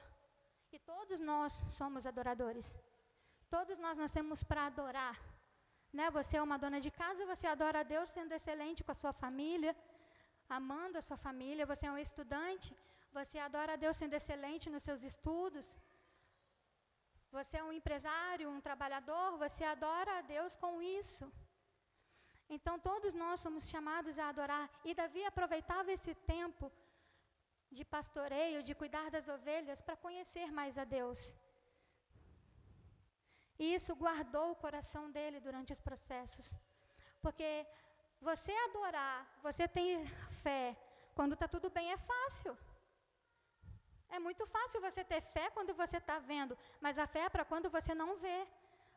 e 0.75 0.79
todos 0.91 1.19
nós 1.31 1.53
somos 1.79 2.05
adoradores. 2.12 2.67
Todos 3.55 3.77
nós 3.86 3.97
nascemos 4.03 4.39
para 4.50 4.65
adorar. 4.69 5.15
Né? 5.97 6.05
Você 6.17 6.33
é 6.38 6.41
uma 6.47 6.57
dona 6.63 6.79
de 6.86 6.91
casa, 7.01 7.29
você 7.33 7.47
adora 7.47 7.79
a 7.81 7.89
Deus 7.95 8.09
sendo 8.15 8.33
excelente 8.38 8.83
com 8.83 8.91
a 8.95 9.01
sua 9.03 9.13
família. 9.24 9.74
amando 10.57 10.97
a 10.97 11.05
sua 11.07 11.17
família, 11.27 11.69
você 11.71 11.86
é 11.88 11.91
um 11.93 12.01
estudante, 12.07 12.69
você 13.17 13.38
adora 13.45 13.71
a 13.74 13.79
Deus 13.83 13.95
sendo 14.01 14.13
excelente 14.19 14.69
nos 14.74 14.83
seus 14.88 15.01
estudos. 15.09 15.67
Você 17.31 17.57
é 17.57 17.63
um 17.63 17.74
empresário, 17.79 18.50
um 18.50 18.62
trabalhador, 18.62 19.38
você 19.38 19.63
adora 19.63 20.19
a 20.19 20.22
Deus 20.22 20.55
com 20.55 20.81
isso. 20.81 21.25
Então 22.50 22.75
todos 22.79 23.13
nós 23.13 23.39
somos 23.39 23.69
chamados 23.74 24.17
a 24.17 24.29
adorar. 24.29 24.69
E 24.86 24.93
Davi 24.93 25.24
aproveitava 25.25 25.91
esse 25.91 26.13
tempo 26.34 26.72
de 27.69 27.84
pastoreio, 27.84 28.63
de 28.63 28.74
cuidar 28.74 29.10
das 29.15 29.27
ovelhas, 29.27 29.81
para 29.81 29.98
conhecer 30.05 30.51
mais 30.60 30.77
a 30.77 30.86
Deus. 30.86 31.38
E 33.60 33.74
isso 33.77 33.96
guardou 33.96 34.51
o 34.51 34.60
coração 34.65 35.12
dele 35.12 35.39
durante 35.39 35.74
os 35.74 35.81
processos. 35.81 36.53
Porque 37.22 37.67
você 38.22 38.53
adorar, 38.67 39.27
você 39.43 39.67
ter 39.67 40.05
fé, 40.43 40.77
quando 41.15 41.34
está 41.34 41.48
tudo 41.48 41.69
bem, 41.69 41.91
é 41.91 41.98
fácil. 41.98 42.57
É 44.09 44.19
muito 44.19 44.45
fácil 44.45 44.79
você 44.81 45.03
ter 45.03 45.21
fé 45.21 45.49
quando 45.49 45.73
você 45.73 45.97
está 45.97 46.17
vendo, 46.19 46.57
mas 46.79 46.97
a 46.97 47.07
fé 47.07 47.21
é 47.25 47.29
para 47.29 47.45
quando 47.45 47.69
você 47.69 47.93
não 47.93 48.15
vê. 48.17 48.47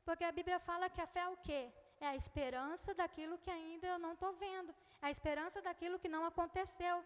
Porque 0.04 0.24
a 0.24 0.32
Bíblia 0.32 0.58
fala 0.58 0.88
que 0.88 1.00
a 1.00 1.06
fé 1.06 1.20
é 1.20 1.28
o 1.28 1.36
quê? 1.36 1.62
É 2.00 2.06
a 2.08 2.16
esperança 2.16 2.94
daquilo 2.94 3.38
que 3.38 3.50
ainda 3.50 3.86
eu 3.86 3.98
não 3.98 4.12
estou 4.14 4.32
vendo. 4.32 4.74
É 5.02 5.06
a 5.06 5.10
esperança 5.10 5.60
daquilo 5.60 5.98
que 5.98 6.08
não 6.08 6.24
aconteceu. 6.24 7.04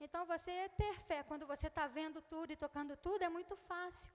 Então, 0.00 0.24
você 0.26 0.68
ter 0.76 0.94
fé 1.08 1.22
quando 1.22 1.46
você 1.46 1.66
está 1.66 1.86
vendo 1.86 2.20
tudo 2.22 2.52
e 2.52 2.56
tocando 2.56 2.96
tudo 2.96 3.22
é 3.22 3.28
muito 3.28 3.56
fácil. 3.56 4.10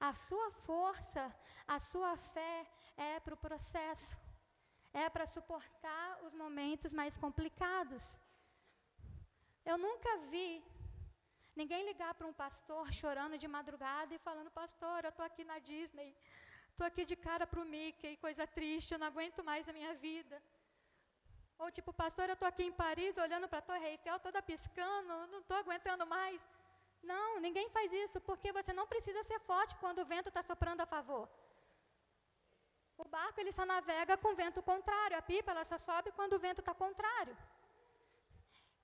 A 0.00 0.12
sua 0.14 0.50
força, 0.50 1.22
a 1.68 1.78
sua 1.78 2.16
fé 2.16 2.66
é 2.96 3.20
para 3.20 3.34
o 3.34 3.42
processo. 3.46 4.16
É 4.92 5.08
para 5.08 5.26
suportar 5.26 6.18
os 6.24 6.34
momentos 6.34 6.92
mais 6.92 7.16
complicados. 7.16 8.18
Eu 9.64 9.76
nunca 9.78 10.16
vi 10.32 10.64
Ninguém 11.60 11.82
ligar 11.90 12.12
para 12.18 12.28
um 12.30 12.36
pastor 12.44 12.84
chorando 13.00 13.36
de 13.42 13.48
madrugada 13.56 14.10
e 14.14 14.24
falando, 14.26 14.50
pastor, 14.60 14.98
eu 15.04 15.12
estou 15.12 15.26
aqui 15.30 15.42
na 15.50 15.58
Disney, 15.70 16.08
estou 16.70 16.86
aqui 16.90 17.02
de 17.10 17.16
cara 17.26 17.44
para 17.50 17.60
o 17.62 17.66
Mickey, 17.72 18.12
coisa 18.26 18.44
triste, 18.58 18.92
eu 18.92 19.00
não 19.02 19.08
aguento 19.12 19.40
mais 19.50 19.68
a 19.68 19.74
minha 19.78 19.92
vida. 20.06 20.36
Ou 21.62 21.68
tipo, 21.76 21.92
pastor, 22.02 22.26
eu 22.28 22.36
estou 22.38 22.48
aqui 22.52 22.64
em 22.68 22.76
Paris 22.82 23.18
olhando 23.24 23.48
para 23.50 23.60
a 23.62 23.68
Torre 23.70 23.88
Eiffel 23.90 24.18
toda 24.26 24.46
piscando, 24.50 25.12
não 25.32 25.40
estou 25.40 25.58
aguentando 25.58 26.06
mais. 26.16 26.40
Não, 27.12 27.28
ninguém 27.46 27.68
faz 27.76 27.92
isso, 28.04 28.18
porque 28.28 28.56
você 28.58 28.72
não 28.78 28.86
precisa 28.92 29.22
ser 29.30 29.40
forte 29.50 29.76
quando 29.82 30.00
o 30.00 30.08
vento 30.14 30.30
está 30.30 30.42
soprando 30.50 30.82
a 30.86 30.90
favor. 30.96 31.26
O 33.02 33.06
barco 33.16 33.38
ele 33.40 33.52
só 33.58 33.66
navega 33.74 34.16
com 34.22 34.38
vento 34.42 34.62
contrário, 34.72 35.18
a 35.18 35.26
pipa 35.30 35.50
ela 35.50 35.66
só 35.72 35.78
sobe 35.88 36.10
quando 36.20 36.34
o 36.34 36.42
vento 36.46 36.62
está 36.62 36.74
contrário. 36.84 37.36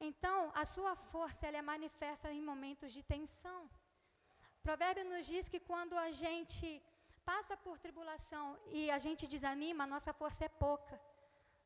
Então, 0.01 0.53
a 0.55 0.65
sua 0.75 0.95
força 0.95 1.47
ela 1.47 1.59
é 1.59 1.63
manifesta 1.63 2.31
em 2.31 2.43
momentos 2.43 2.93
de 2.93 3.03
tensão. 3.03 3.61
Provérbio 4.63 5.05
nos 5.05 5.27
diz 5.27 5.49
que 5.49 5.61
quando 5.61 5.97
a 5.97 6.11
gente 6.11 6.83
passa 7.25 7.57
por 7.57 7.79
tribulação 7.85 8.45
e 8.79 8.91
a 8.97 8.99
gente 8.99 9.27
desanima, 9.35 9.85
a 9.85 9.93
nossa 9.95 10.13
força 10.13 10.45
é 10.45 10.49
pouca. 10.49 11.01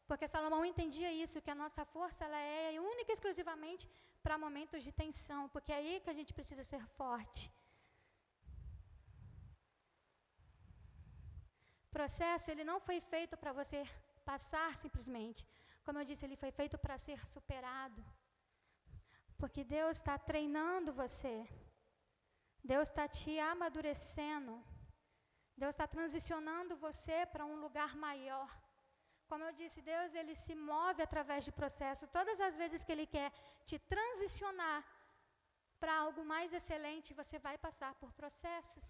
Porque 0.09 0.27
Salomão 0.35 0.63
entendia 0.65 1.11
isso, 1.25 1.43
que 1.45 1.53
a 1.53 1.61
nossa 1.63 1.85
força 1.95 2.25
ela 2.25 2.39
é 2.39 2.81
única 2.81 3.11
e 3.11 3.17
exclusivamente 3.17 3.85
para 4.23 4.43
momentos 4.45 4.83
de 4.87 4.93
tensão, 5.03 5.49
porque 5.49 5.73
é 5.73 5.77
aí 5.81 6.01
que 6.01 6.11
a 6.11 6.19
gente 6.19 6.33
precisa 6.39 6.65
ser 6.71 6.83
forte. 6.99 7.45
O 11.89 11.91
processo 11.99 12.51
ele 12.51 12.65
não 12.71 12.79
foi 12.87 12.99
feito 13.13 13.37
para 13.43 13.53
você 13.61 13.81
passar 14.31 14.71
simplesmente. 14.83 15.43
Como 15.85 15.99
eu 15.99 16.09
disse, 16.11 16.25
ele 16.25 16.43
foi 16.43 16.53
feito 16.61 16.77
para 16.85 16.97
ser 17.07 17.21
superado. 17.35 18.01
Porque 19.41 19.63
Deus 19.77 19.97
está 19.99 20.17
treinando 20.31 20.99
você. 21.03 21.37
Deus 22.73 22.89
está 22.89 23.07
te 23.19 23.33
amadurecendo. 23.53 24.55
Deus 25.63 25.73
está 25.75 25.87
transicionando 25.95 26.81
você 26.87 27.19
para 27.33 27.47
um 27.53 27.57
lugar 27.65 27.93
maior. 28.07 28.51
Como 29.31 29.45
eu 29.47 29.53
disse, 29.61 29.81
Deus 29.93 30.15
ele 30.21 30.35
se 30.45 30.55
move 30.71 31.01
através 31.03 31.41
de 31.47 31.53
processo. 31.61 32.09
Todas 32.19 32.39
as 32.47 32.55
vezes 32.63 32.83
que 32.85 32.93
Ele 32.95 33.07
quer 33.17 33.29
te 33.69 33.77
transicionar 33.93 34.81
para 35.81 35.93
algo 36.05 36.23
mais 36.33 36.53
excelente, 36.59 37.19
você 37.21 37.39
vai 37.47 37.57
passar 37.67 37.93
por 38.01 38.11
processos. 38.21 38.87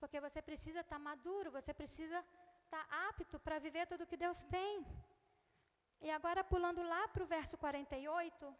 Porque 0.00 0.20
você 0.26 0.40
precisa 0.50 0.80
estar 0.84 0.98
tá 0.98 1.06
maduro, 1.10 1.54
você 1.58 1.72
precisa 1.80 2.18
estar 2.64 2.84
tá 2.84 3.08
apto 3.08 3.36
para 3.46 3.58
viver 3.66 3.84
tudo 3.92 4.08
que 4.10 4.22
Deus 4.26 4.42
tem. 4.56 4.72
E 6.00 6.10
agora, 6.10 6.42
pulando 6.52 6.82
lá 6.82 7.08
para 7.08 7.24
o 7.24 7.26
verso 7.26 7.56
48, 7.58 8.54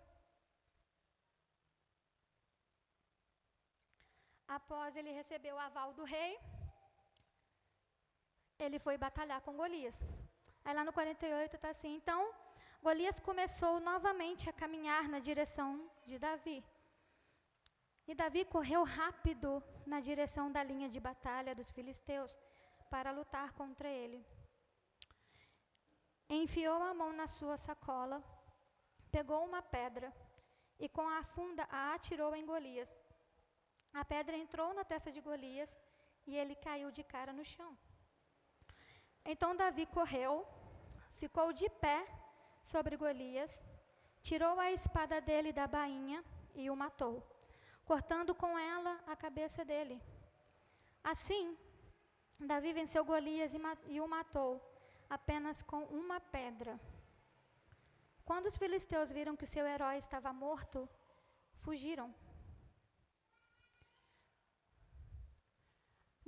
após 4.57 4.96
ele 4.96 5.12
receber 5.20 5.53
o 5.53 5.59
aval 5.68 5.92
do 5.98 6.05
rei, 6.05 6.33
ele 8.59 8.79
foi 8.79 8.96
batalhar 9.07 9.40
com 9.42 9.57
Golias. 9.57 10.01
Aí 10.64 10.74
lá 10.74 10.85
no 10.85 10.92
48 10.92 11.55
está 11.57 11.70
assim: 11.70 11.94
então 11.94 12.20
Golias 12.83 13.20
começou 13.20 13.74
novamente 13.81 14.48
a 14.51 14.53
caminhar 14.53 15.09
na 15.09 15.20
direção 15.29 15.70
de 16.05 16.18
Davi. 16.18 16.59
E 18.09 18.14
Davi 18.14 18.44
correu 18.44 18.83
rápido 18.85 19.62
na 19.87 20.01
direção 20.01 20.51
da 20.51 20.62
linha 20.62 20.88
de 20.88 21.01
batalha 21.09 21.55
dos 21.55 21.70
filisteus 21.70 22.33
para 22.88 23.11
lutar 23.11 23.53
contra 23.53 23.88
ele. 23.88 24.24
Enfiou 26.29 26.83
a 26.83 26.93
mão 26.93 27.11
na 27.12 27.27
sua 27.27 27.57
sacola, 27.57 28.23
pegou 29.11 29.45
uma 29.45 29.62
pedra 29.62 30.12
e 30.79 30.87
com 30.87 31.09
a 31.09 31.23
funda 31.23 31.67
a 31.71 31.95
atirou 31.95 32.35
em 32.35 32.45
Golias. 32.45 32.95
A 33.95 34.05
pedra 34.05 34.37
entrou 34.37 34.75
na 34.75 34.85
testa 34.85 35.11
de 35.11 35.23
Golias 35.23 35.79
e 36.27 36.37
ele 36.37 36.55
caiu 36.55 36.91
de 36.91 37.03
cara 37.03 37.33
no 37.33 37.45
chão. 37.45 37.77
Então 39.25 39.57
Davi 39.57 39.87
correu, 39.87 40.47
ficou 41.14 41.51
de 41.51 41.69
pé 41.71 42.07
sobre 42.62 42.95
Golias, 42.97 43.62
tirou 44.23 44.61
a 44.61 44.71
espada 44.71 45.23
dele 45.23 45.51
da 45.51 45.67
bainha 45.67 46.23
e 46.55 46.69
o 46.69 46.77
matou, 46.77 47.27
cortando 47.87 48.35
com 48.35 48.59
ela 48.59 49.01
a 49.07 49.17
cabeça 49.17 49.64
dele. 49.64 50.03
Assim, 51.03 51.57
Davi 52.38 52.75
venceu 52.75 53.03
Golias 53.03 53.55
e, 53.55 53.61
e 53.87 53.99
o 53.99 54.07
matou 54.07 54.67
apenas 55.16 55.62
com 55.62 55.83
uma 56.01 56.18
pedra. 56.21 56.79
Quando 58.29 58.47
os 58.47 58.57
filisteus 58.62 59.11
viram 59.11 59.37
que 59.37 59.53
seu 59.55 59.66
herói 59.66 59.97
estava 59.99 60.33
morto, 60.33 60.88
fugiram. 61.64 62.09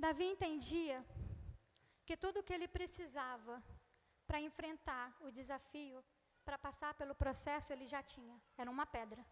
Davi 0.05 0.25
entendia 0.25 0.99
que 2.07 2.17
tudo 2.17 2.41
o 2.41 2.43
que 2.47 2.55
ele 2.55 2.69
precisava 2.79 3.63
para 4.27 4.41
enfrentar 4.41 5.07
o 5.27 5.31
desafio, 5.31 5.99
para 6.47 6.59
passar 6.67 6.95
pelo 6.95 7.15
processo, 7.15 7.73
ele 7.73 7.87
já 7.95 8.03
tinha. 8.03 8.37
Era 8.57 8.71
uma 8.71 8.87
pedra. 8.87 9.23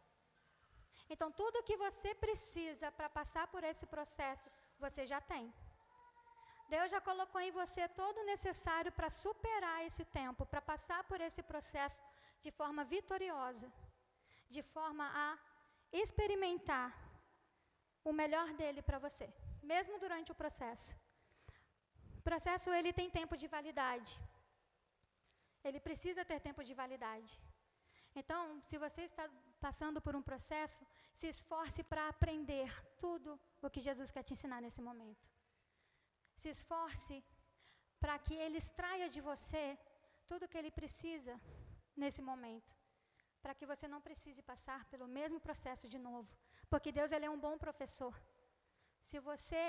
Então, 1.09 1.29
tudo 1.33 1.63
que 1.69 1.77
você 1.77 2.15
precisa 2.15 2.93
para 2.93 3.09
passar 3.09 3.47
por 3.49 3.65
esse 3.65 3.87
processo, 3.87 4.51
você 4.79 5.07
já 5.07 5.21
tem. 5.21 5.45
Deus 6.75 6.91
já 6.95 7.01
colocou 7.09 7.41
em 7.41 7.53
você 7.61 7.83
todo 8.01 8.19
o 8.21 8.29
necessário 8.33 8.93
para 8.99 9.11
superar 9.25 9.79
esse 9.89 10.05
tempo, 10.21 10.47
para 10.53 10.63
passar 10.73 11.01
por 11.11 11.21
esse 11.29 11.43
processo 11.51 11.99
de 12.45 12.51
forma 12.51 12.85
vitoriosa, 12.95 13.69
de 14.57 14.63
forma 14.75 15.07
a 15.27 15.29
experimentar 16.03 16.89
o 18.05 18.13
melhor 18.13 18.49
dele 18.61 18.83
para 18.89 18.99
você 19.07 19.29
mesmo 19.73 19.95
durante 20.05 20.33
o 20.33 20.39
processo. 20.43 20.91
O 22.19 22.23
processo 22.29 22.69
ele 22.79 22.93
tem 22.99 23.09
tempo 23.19 23.35
de 23.43 23.49
validade. 23.57 24.13
Ele 25.69 25.81
precisa 25.89 26.25
ter 26.31 26.41
tempo 26.49 26.63
de 26.69 26.75
validade. 26.83 27.33
Então, 28.21 28.41
se 28.69 28.77
você 28.85 29.03
está 29.11 29.25
passando 29.67 30.01
por 30.05 30.15
um 30.19 30.25
processo, 30.31 30.83
se 31.19 31.27
esforce 31.35 31.83
para 31.91 32.09
aprender 32.09 32.69
tudo 33.05 33.31
o 33.65 33.71
que 33.75 33.87
Jesus 33.89 34.11
quer 34.15 34.25
te 34.27 34.35
ensinar 34.37 34.61
nesse 34.67 34.83
momento. 34.89 35.25
Se 36.41 36.49
esforce 36.57 37.17
para 38.03 38.17
que 38.27 38.35
Ele 38.45 38.59
extraia 38.63 39.09
de 39.15 39.21
você 39.31 39.65
tudo 40.31 40.45
o 40.45 40.51
que 40.51 40.59
Ele 40.61 40.73
precisa 40.81 41.35
nesse 42.03 42.23
momento. 42.31 42.73
Para 43.43 43.55
que 43.59 43.69
você 43.73 43.87
não 43.95 44.01
precise 44.09 44.43
passar 44.53 44.81
pelo 44.93 45.07
mesmo 45.19 45.39
processo 45.47 45.87
de 45.93 45.99
novo. 46.09 46.31
Porque 46.73 46.91
Deus 46.99 47.13
ele 47.13 47.27
é 47.29 47.35
um 47.37 47.43
bom 47.47 47.57
professor. 47.65 48.15
Se 49.09 49.19
você 49.31 49.65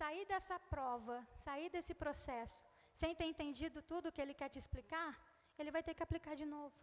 sair 0.00 0.24
dessa 0.32 0.56
prova, 0.72 1.16
sair 1.46 1.68
desse 1.74 1.94
processo, 2.02 2.60
sem 3.00 3.14
ter 3.18 3.26
entendido 3.32 3.80
tudo 3.92 4.12
que 4.14 4.22
ele 4.24 4.34
quer 4.40 4.50
te 4.54 4.58
explicar, 4.62 5.10
ele 5.58 5.74
vai 5.76 5.82
ter 5.86 5.94
que 5.94 6.06
aplicar 6.06 6.34
de 6.40 6.46
novo. 6.56 6.78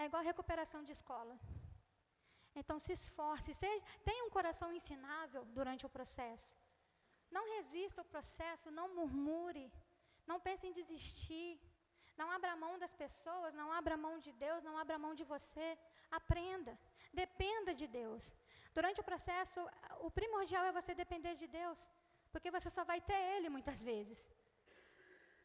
É 0.00 0.06
igual 0.08 0.22
recuperação 0.30 0.82
de 0.88 0.92
escola. 0.98 1.36
Então 2.60 2.78
se 2.84 2.92
esforce, 2.98 3.52
seja, 3.62 3.84
tenha 4.08 4.24
um 4.26 4.34
coração 4.36 4.68
ensinável 4.78 5.44
durante 5.58 5.86
o 5.86 5.94
processo. 5.96 6.56
Não 7.36 7.44
resista 7.56 8.00
ao 8.00 8.10
processo, 8.14 8.76
não 8.78 8.86
murmure, 8.98 9.66
não 10.30 10.38
pense 10.46 10.64
em 10.68 10.76
desistir, 10.80 11.50
Não 12.20 12.28
abra 12.36 12.60
mão 12.62 12.72
das 12.82 12.94
pessoas, 13.02 13.54
não 13.60 13.68
abra 13.78 14.02
mão 14.04 14.14
de 14.24 14.32
Deus, 14.44 14.62
não 14.68 14.76
abra 14.82 15.02
mão 15.04 15.14
de 15.20 15.24
você. 15.32 15.68
Aprenda, 16.20 16.72
dependa 17.20 17.72
de 17.80 17.86
Deus. 18.00 18.24
Durante 18.76 19.00
o 19.02 19.08
processo, 19.10 19.60
o 20.06 20.10
primordial 20.18 20.64
é 20.66 20.72
você 20.78 20.92
depender 21.02 21.34
de 21.42 21.46
Deus, 21.60 21.80
porque 22.32 22.50
você 22.56 22.68
só 22.76 22.84
vai 22.90 23.00
ter 23.10 23.20
Ele 23.34 23.48
muitas 23.56 23.80
vezes. 23.90 24.20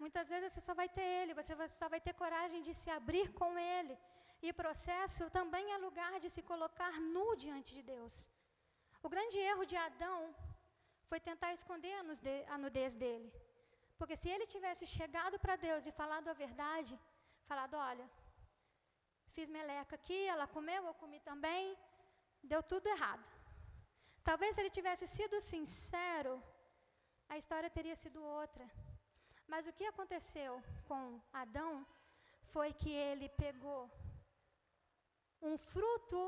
Muitas 0.04 0.28
vezes 0.34 0.52
você 0.52 0.62
só 0.68 0.74
vai 0.82 0.90
ter 0.98 1.08
Ele, 1.20 1.40
você 1.42 1.54
só 1.80 1.88
vai 1.94 2.02
ter 2.08 2.14
coragem 2.24 2.62
de 2.68 2.74
se 2.82 2.90
abrir 3.00 3.28
com 3.40 3.52
Ele. 3.58 3.98
E 4.46 4.52
processo 4.64 5.24
também 5.38 5.66
é 5.76 5.78
lugar 5.88 6.14
de 6.24 6.30
se 6.36 6.42
colocar 6.52 6.94
nu 7.14 7.28
diante 7.44 7.72
de 7.78 7.84
Deus. 7.94 8.16
O 9.06 9.10
grande 9.14 9.38
erro 9.52 9.66
de 9.72 9.78
Adão 9.88 10.20
foi 11.10 11.20
tentar 11.30 11.52
esconder 11.54 11.96
a 12.54 12.58
nudez 12.64 12.94
dele. 13.04 13.30
Porque 14.00 14.16
se 14.22 14.30
ele 14.34 14.48
tivesse 14.54 14.86
chegado 14.98 15.36
para 15.44 15.56
Deus 15.68 15.86
e 15.86 15.98
falado 16.00 16.28
a 16.30 16.40
verdade, 16.44 16.94
falado: 17.50 17.76
olha, 17.90 18.08
fiz 19.36 19.50
meleca 19.58 19.96
aqui, 20.00 20.20
ela 20.34 20.48
comeu, 20.56 20.82
eu 20.86 20.96
comi 21.02 21.20
também, 21.32 21.66
deu 22.52 22.62
tudo 22.72 22.94
errado. 22.96 23.26
Talvez 24.30 24.54
se 24.54 24.62
ele 24.62 24.78
tivesse 24.78 25.06
sido 25.16 25.36
sincero, 25.52 26.34
a 27.34 27.38
história 27.42 27.76
teria 27.78 27.98
sido 28.04 28.20
outra. 28.40 28.66
Mas 29.52 29.68
o 29.68 29.76
que 29.78 29.86
aconteceu 29.86 30.54
com 30.88 31.04
Adão 31.42 31.74
foi 32.54 32.70
que 32.82 32.92
ele 33.10 33.28
pegou 33.44 33.82
um 35.50 35.56
fruto, 35.58 36.20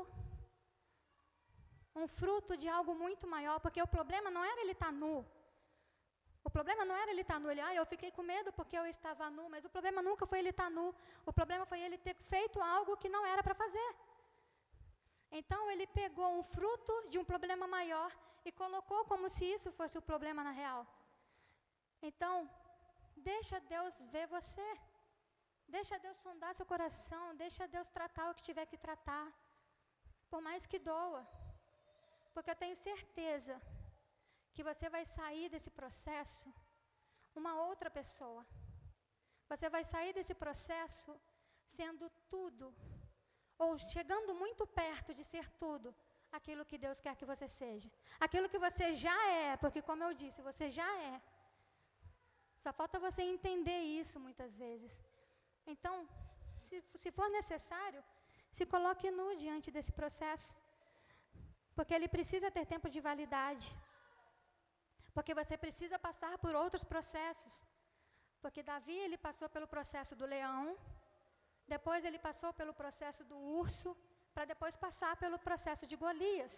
um 1.94 2.06
fruto 2.06 2.56
de 2.56 2.68
algo 2.68 2.94
muito 2.94 3.26
maior, 3.26 3.58
porque 3.60 3.82
o 3.82 3.86
problema 3.86 4.30
não 4.30 4.44
era 4.44 4.60
ele 4.60 4.72
estar 4.72 4.86
tá 4.86 4.92
nu. 4.92 5.26
O 6.42 6.50
problema 6.50 6.84
não 6.84 6.96
era 6.96 7.10
ele 7.10 7.20
estar 7.20 7.34
tá 7.34 7.40
nu, 7.40 7.50
ele, 7.50 7.60
ah, 7.60 7.74
eu 7.74 7.84
fiquei 7.84 8.10
com 8.10 8.22
medo 8.22 8.52
porque 8.52 8.76
eu 8.76 8.86
estava 8.86 9.28
nu, 9.30 9.48
mas 9.50 9.64
o 9.64 9.70
problema 9.70 10.00
nunca 10.00 10.24
foi 10.26 10.38
ele 10.38 10.50
estar 10.50 10.64
tá 10.64 10.70
nu. 10.70 10.94
O 11.26 11.32
problema 11.32 11.66
foi 11.66 11.80
ele 11.80 11.98
ter 11.98 12.14
feito 12.14 12.62
algo 12.62 12.96
que 12.96 13.08
não 13.08 13.24
era 13.26 13.42
para 13.42 13.54
fazer. 13.54 13.90
Então 15.30 15.70
ele 15.70 15.86
pegou 15.86 16.30
um 16.38 16.42
fruto 16.42 16.94
de 17.10 17.18
um 17.18 17.24
problema 17.24 17.66
maior 17.66 18.10
e 18.44 18.50
colocou 18.50 19.04
como 19.04 19.28
se 19.28 19.44
isso 19.44 19.70
fosse 19.70 19.96
o 19.98 20.06
problema 20.10 20.42
na 20.42 20.50
real. 20.50 20.86
Então, 22.08 22.34
deixa 23.16 23.60
Deus 23.74 24.00
ver 24.14 24.26
você. 24.26 24.68
Deixa 25.76 25.96
Deus 26.04 26.16
sondar 26.24 26.52
seu 26.54 26.66
coração, 26.66 27.24
deixa 27.36 27.68
Deus 27.74 27.88
tratar 27.88 28.30
o 28.30 28.34
que 28.34 28.42
tiver 28.48 28.66
que 28.66 28.78
tratar. 28.86 29.26
Por 30.30 30.40
mais 30.40 30.66
que 30.66 30.78
doa. 30.78 31.22
Porque 32.34 32.50
eu 32.52 32.60
tenho 32.62 32.76
certeza 32.88 33.54
que 34.54 34.62
você 34.68 34.86
vai 34.96 35.04
sair 35.16 35.48
desse 35.54 35.70
processo 35.80 36.46
uma 37.40 37.54
outra 37.68 37.90
pessoa. 37.98 38.42
Você 39.50 39.68
vai 39.74 39.82
sair 39.92 40.12
desse 40.18 40.34
processo 40.44 41.10
sendo 41.76 42.04
tudo, 42.32 42.66
ou 43.64 43.70
chegando 43.94 44.32
muito 44.42 44.64
perto 44.82 45.10
de 45.18 45.24
ser 45.32 45.46
tudo 45.62 45.88
aquilo 46.38 46.66
que 46.70 46.78
Deus 46.84 47.00
quer 47.04 47.14
que 47.20 47.30
você 47.32 47.46
seja. 47.60 47.88
Aquilo 48.26 48.50
que 48.52 48.60
você 48.66 48.86
já 49.04 49.18
é, 49.42 49.56
porque, 49.62 49.82
como 49.90 50.04
eu 50.06 50.12
disse, 50.22 50.46
você 50.50 50.68
já 50.78 50.90
é. 51.10 51.20
Só 52.62 52.72
falta 52.80 53.04
você 53.06 53.22
entender 53.22 53.80
isso 54.00 54.16
muitas 54.26 54.56
vezes. 54.64 54.92
Então, 55.72 55.94
se, 56.68 56.78
se 57.02 57.10
for 57.18 57.28
necessário, 57.38 58.02
se 58.56 58.64
coloque 58.74 59.10
nu 59.18 59.28
diante 59.44 59.70
desse 59.76 59.92
processo. 60.00 60.50
Porque 61.80 61.96
ele 61.98 62.14
precisa 62.16 62.54
ter 62.56 62.64
tempo 62.72 62.88
de 62.94 63.00
validade. 63.10 63.68
Porque 65.16 65.34
você 65.40 65.56
precisa 65.64 65.98
passar 66.08 66.32
por 66.42 66.54
outros 66.62 66.84
processos. 66.92 67.54
Porque 68.42 68.62
Davi 68.70 68.96
ele 69.04 69.18
passou 69.26 69.48
pelo 69.54 69.68
processo 69.74 70.14
do 70.20 70.26
leão, 70.34 70.64
depois 71.74 72.04
ele 72.08 72.20
passou 72.26 72.50
pelo 72.60 72.74
processo 72.80 73.22
do 73.30 73.38
urso, 73.62 73.90
para 74.34 74.44
depois 74.52 74.76
passar 74.86 75.12
pelo 75.22 75.38
processo 75.48 75.84
de 75.90 75.96
Golias. 76.04 76.54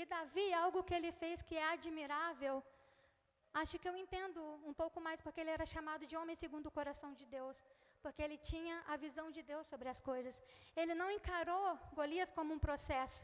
E 0.00 0.04
Davi, 0.14 0.46
algo 0.64 0.84
que 0.88 0.96
ele 0.98 1.12
fez 1.22 1.42
que 1.48 1.56
é 1.64 1.66
admirável, 1.76 2.54
acho 3.62 3.78
que 3.80 3.88
eu 3.90 3.96
entendo 4.04 4.40
um 4.70 4.74
pouco 4.82 5.00
mais 5.06 5.20
porque 5.24 5.40
ele 5.42 5.56
era 5.56 5.72
chamado 5.74 6.04
de 6.10 6.16
homem 6.20 6.36
segundo 6.44 6.66
o 6.68 6.76
coração 6.78 7.12
de 7.20 7.26
Deus, 7.36 7.58
porque 8.02 8.22
ele 8.26 8.38
tinha 8.50 8.76
a 8.92 8.96
visão 9.06 9.28
de 9.36 9.42
Deus 9.52 9.66
sobre 9.72 9.88
as 9.94 10.02
coisas. 10.10 10.42
Ele 10.82 10.94
não 11.02 11.10
encarou 11.18 11.66
Golias 12.00 12.32
como 12.38 12.52
um 12.56 12.64
processo, 12.68 13.22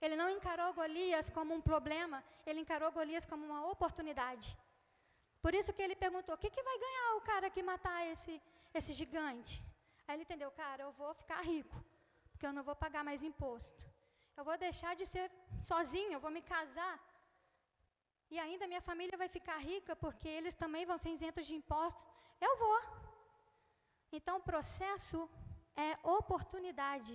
ele 0.00 0.16
não 0.20 0.28
encarou 0.36 0.72
Golias 0.74 1.28
como 1.36 1.54
um 1.54 1.62
problema, 1.70 2.22
ele 2.44 2.60
encarou 2.60 2.90
Golias 2.92 3.26
como 3.30 3.44
uma 3.50 3.60
oportunidade. 3.72 4.48
Por 5.44 5.54
isso 5.54 5.72
que 5.72 5.82
ele 5.86 5.96
perguntou: 6.04 6.34
o 6.34 6.42
que, 6.42 6.50
que 6.50 6.66
vai 6.68 6.78
ganhar 6.86 7.08
o 7.16 7.24
cara 7.30 7.50
que 7.54 7.62
matar 7.62 7.98
esse, 8.12 8.34
esse 8.78 8.92
gigante? 9.00 9.54
Aí 10.06 10.14
ele 10.16 10.24
entendeu: 10.26 10.50
cara, 10.62 10.82
eu 10.84 10.92
vou 11.00 11.12
ficar 11.22 11.40
rico, 11.52 11.76
porque 12.30 12.46
eu 12.46 12.52
não 12.52 12.64
vou 12.68 12.76
pagar 12.84 13.04
mais 13.04 13.22
imposto. 13.30 13.82
Eu 14.38 14.44
vou 14.48 14.56
deixar 14.66 14.94
de 15.00 15.06
ser 15.12 15.26
sozinho, 15.70 16.12
eu 16.14 16.20
vou 16.24 16.32
me 16.36 16.42
casar. 16.54 16.96
E 18.34 18.38
ainda 18.44 18.70
minha 18.72 18.82
família 18.88 19.16
vai 19.22 19.28
ficar 19.36 19.58
rica, 19.58 19.94
porque 20.04 20.28
eles 20.28 20.54
também 20.62 20.84
vão 20.90 20.98
ser 20.98 21.10
isentos 21.16 21.46
de 21.46 21.54
impostos. 21.60 22.04
Eu 22.46 22.52
vou. 22.64 22.78
Então, 24.16 24.34
o 24.38 24.46
processo 24.50 25.18
é 25.88 25.90
oportunidade. 26.18 27.14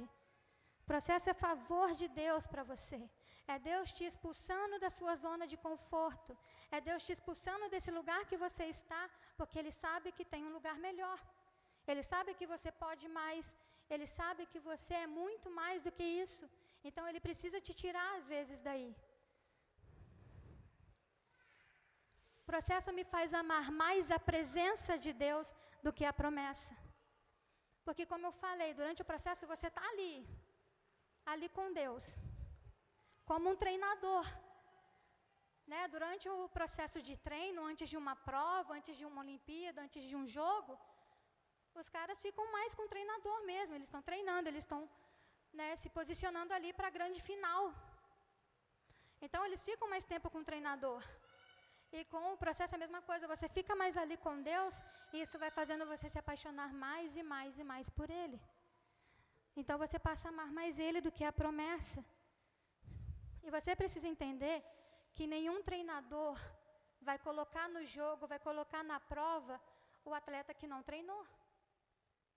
Processo 0.92 1.30
é 1.30 1.34
favor 1.34 1.90
de 2.02 2.08
Deus 2.24 2.46
para 2.52 2.64
você. 2.72 3.00
É 3.54 3.58
Deus 3.70 3.92
te 3.98 4.04
expulsando 4.10 4.76
da 4.84 4.90
sua 4.98 5.14
zona 5.26 5.46
de 5.52 5.58
conforto. 5.66 6.32
É 6.76 6.80
Deus 6.88 7.04
te 7.06 7.12
expulsando 7.16 7.70
desse 7.74 7.92
lugar 8.00 8.22
que 8.30 8.38
você 8.46 8.66
está, 8.78 9.04
porque 9.38 9.58
Ele 9.62 9.72
sabe 9.84 10.12
que 10.18 10.26
tem 10.34 10.44
um 10.46 10.54
lugar 10.58 10.78
melhor. 10.88 11.20
Ele 11.92 12.04
sabe 12.12 12.34
que 12.40 12.48
você 12.54 12.72
pode 12.84 13.08
mais. 13.20 13.46
Ele 13.94 14.08
sabe 14.20 14.46
que 14.52 14.60
você 14.72 14.94
é 15.06 15.08
muito 15.22 15.48
mais 15.62 15.82
do 15.86 15.92
que 15.98 16.08
isso. 16.26 16.46
Então 16.90 17.06
Ele 17.08 17.22
precisa 17.28 17.60
te 17.60 17.74
tirar 17.82 18.10
às 18.18 18.28
vezes 18.36 18.60
daí. 18.70 18.90
O 22.42 22.46
processo 22.52 22.92
me 23.00 23.04
faz 23.14 23.34
amar 23.42 23.66
mais 23.84 24.12
a 24.18 24.20
presença 24.32 24.98
de 25.04 25.12
Deus 25.26 25.48
do 25.84 25.94
que 25.98 26.06
a 26.06 26.14
promessa. 26.22 26.74
Porque, 27.86 28.06
como 28.12 28.26
eu 28.28 28.32
falei, 28.46 28.70
durante 28.80 29.02
o 29.04 29.10
processo 29.12 29.52
você 29.54 29.68
está 29.68 29.84
ali, 29.92 30.14
ali 31.26 31.48
com 31.50 31.74
Deus, 31.74 32.06
como 33.26 33.50
um 33.50 33.56
treinador. 33.56 34.26
Né? 35.68 35.88
Durante 35.88 36.28
o 36.30 36.50
processo 36.50 37.02
de 37.02 37.16
treino, 37.28 37.66
antes 37.66 37.88
de 37.90 37.98
uma 37.98 38.16
prova, 38.16 38.74
antes 38.74 38.98
de 38.98 39.06
uma 39.06 39.22
Olimpíada, 39.22 39.82
antes 39.82 40.04
de 40.04 40.16
um 40.16 40.26
jogo, 40.26 40.78
os 41.82 41.90
caras 41.90 42.22
ficam 42.26 42.46
mais 42.52 42.74
com 42.76 42.84
o 42.84 42.92
treinador 42.94 43.46
mesmo, 43.46 43.76
eles 43.76 43.88
estão 43.88 44.02
treinando, 44.02 44.50
eles 44.50 44.64
estão 44.64 44.82
né, 45.54 45.76
se 45.76 45.90
posicionando 45.90 46.54
ali 46.54 46.74
para 46.74 46.88
a 46.88 46.96
grande 46.98 47.22
final. 47.22 47.74
Então, 49.22 49.46
eles 49.46 49.64
ficam 49.64 49.88
mais 49.90 50.04
tempo 50.04 50.30
com 50.30 50.40
o 50.40 50.50
treinador. 50.52 51.02
E 51.98 52.04
com 52.06 52.24
o 52.34 52.38
processo 52.38 52.74
é 52.74 52.78
a 52.78 52.84
mesma 52.86 53.02
coisa, 53.02 53.32
você 53.34 53.48
fica 53.58 53.76
mais 53.76 53.96
ali 53.98 54.18
com 54.26 54.42
Deus, 54.42 54.76
e 55.14 55.22
isso 55.22 55.38
vai 55.38 55.52
fazendo 55.52 55.86
você 55.86 56.08
se 56.10 56.20
apaixonar 56.24 56.74
mais 56.74 57.16
e 57.22 57.24
mais 57.24 57.58
e 57.60 57.64
mais 57.64 57.90
por 57.90 58.10
Ele. 58.10 58.40
Então 59.56 59.78
você 59.84 59.98
passa 60.00 60.28
a 60.28 60.32
amar 60.32 60.52
mais 60.60 60.80
ele 60.80 61.02
do 61.02 61.12
que 61.12 61.24
a 61.24 61.34
promessa. 61.42 62.04
E 63.44 63.50
você 63.56 63.76
precisa 63.76 64.08
entender 64.08 64.58
que 65.16 65.28
nenhum 65.28 65.62
treinador 65.62 66.38
vai 67.02 67.18
colocar 67.28 67.68
no 67.76 67.84
jogo, 67.84 68.28
vai 68.34 68.40
colocar 68.40 68.84
na 68.84 69.00
prova 69.00 69.60
o 70.06 70.14
atleta 70.14 70.54
que 70.54 70.68
não 70.74 70.82
treinou. 70.90 71.24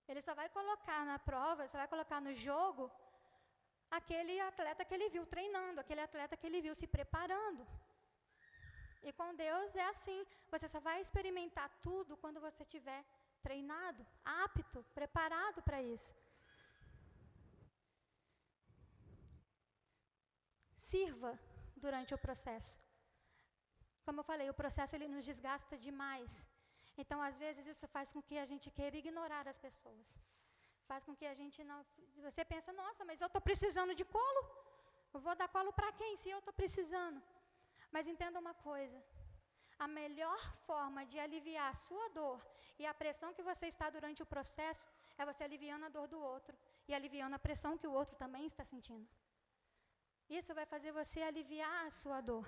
Ele 0.07 0.21
só 0.21 0.33
vai 0.39 0.49
colocar 0.49 0.99
na 1.05 1.17
prova, 1.29 1.67
só 1.67 1.77
vai 1.77 1.87
colocar 1.87 2.19
no 2.27 2.33
jogo 2.33 2.91
aquele 3.89 4.39
atleta 4.39 4.85
que 4.85 4.93
ele 4.93 5.09
viu 5.15 5.25
treinando, 5.25 5.79
aquele 5.79 6.01
atleta 6.01 6.37
que 6.37 6.47
ele 6.47 6.61
viu 6.61 6.75
se 6.75 6.87
preparando. 6.95 7.65
E 9.07 9.11
com 9.13 9.35
Deus 9.35 9.75
é 9.75 9.85
assim, 9.93 10.19
você 10.51 10.67
só 10.67 10.79
vai 10.79 10.99
experimentar 10.99 11.69
tudo 11.81 12.17
quando 12.17 12.39
você 12.45 12.63
estiver 12.63 13.01
treinado, 13.41 14.05
apto, 14.23 14.83
preparado 14.99 15.61
para 15.61 15.79
isso. 15.81 16.13
Sirva 20.95 21.31
durante 21.85 22.11
o 22.17 22.19
processo. 22.25 22.75
Como 24.05 24.19
eu 24.21 24.27
falei, 24.31 24.47
o 24.49 24.59
processo 24.61 24.93
ele 24.95 25.07
nos 25.13 25.25
desgasta 25.31 25.75
demais. 25.87 26.33
Então, 27.01 27.17
às 27.27 27.37
vezes, 27.43 27.63
isso 27.73 27.85
faz 27.95 28.07
com 28.13 28.21
que 28.27 28.37
a 28.43 28.47
gente 28.51 28.67
queira 28.77 28.97
ignorar 29.03 29.45
as 29.51 29.59
pessoas. 29.65 30.07
Faz 30.89 31.01
com 31.07 31.13
que 31.19 31.27
a 31.33 31.35
gente 31.41 31.59
não. 31.69 31.79
Você 32.27 32.43
pensa, 32.53 32.71
nossa, 32.81 33.03
mas 33.09 33.21
eu 33.23 33.29
estou 33.31 33.43
precisando 33.49 33.93
de 33.99 34.05
colo. 34.15 34.43
Eu 35.15 35.19
vou 35.25 35.35
dar 35.41 35.49
colo 35.55 35.71
para 35.79 35.91
quem 35.99 36.11
se 36.21 36.29
eu 36.33 36.39
estou 36.41 36.55
precisando? 36.61 37.19
Mas 37.95 38.11
entenda 38.13 38.43
uma 38.43 38.55
coisa: 38.69 38.97
a 39.85 39.87
melhor 39.99 40.41
forma 40.67 41.01
de 41.11 41.17
aliviar 41.25 41.69
a 41.71 41.79
sua 41.87 42.07
dor 42.19 42.39
e 42.81 42.85
a 42.91 42.93
pressão 43.01 43.33
que 43.37 43.47
você 43.49 43.65
está 43.73 43.89
durante 43.97 44.21
o 44.25 44.31
processo 44.33 44.87
é 45.19 45.25
você 45.29 45.43
aliviando 45.49 45.85
a 45.87 45.93
dor 45.97 46.07
do 46.13 46.19
outro 46.33 46.55
e 46.87 46.93
aliviando 46.99 47.35
a 47.37 47.45
pressão 47.47 47.77
que 47.81 47.89
o 47.91 47.95
outro 48.01 48.15
também 48.23 48.45
está 48.53 48.65
sentindo. 48.73 49.09
Isso 50.29 50.53
vai 50.53 50.65
fazer 50.65 50.91
você 50.91 51.21
aliviar 51.21 51.85
a 51.85 51.91
sua 51.91 52.19
dor. 52.21 52.47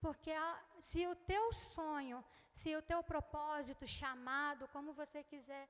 Porque 0.00 0.32
se 0.80 1.06
o 1.06 1.14
teu 1.14 1.52
sonho, 1.52 2.24
se 2.52 2.74
o 2.76 2.82
teu 2.82 3.02
propósito, 3.02 3.86
chamado, 3.86 4.68
como 4.68 4.92
você 4.92 5.22
quiser 5.22 5.68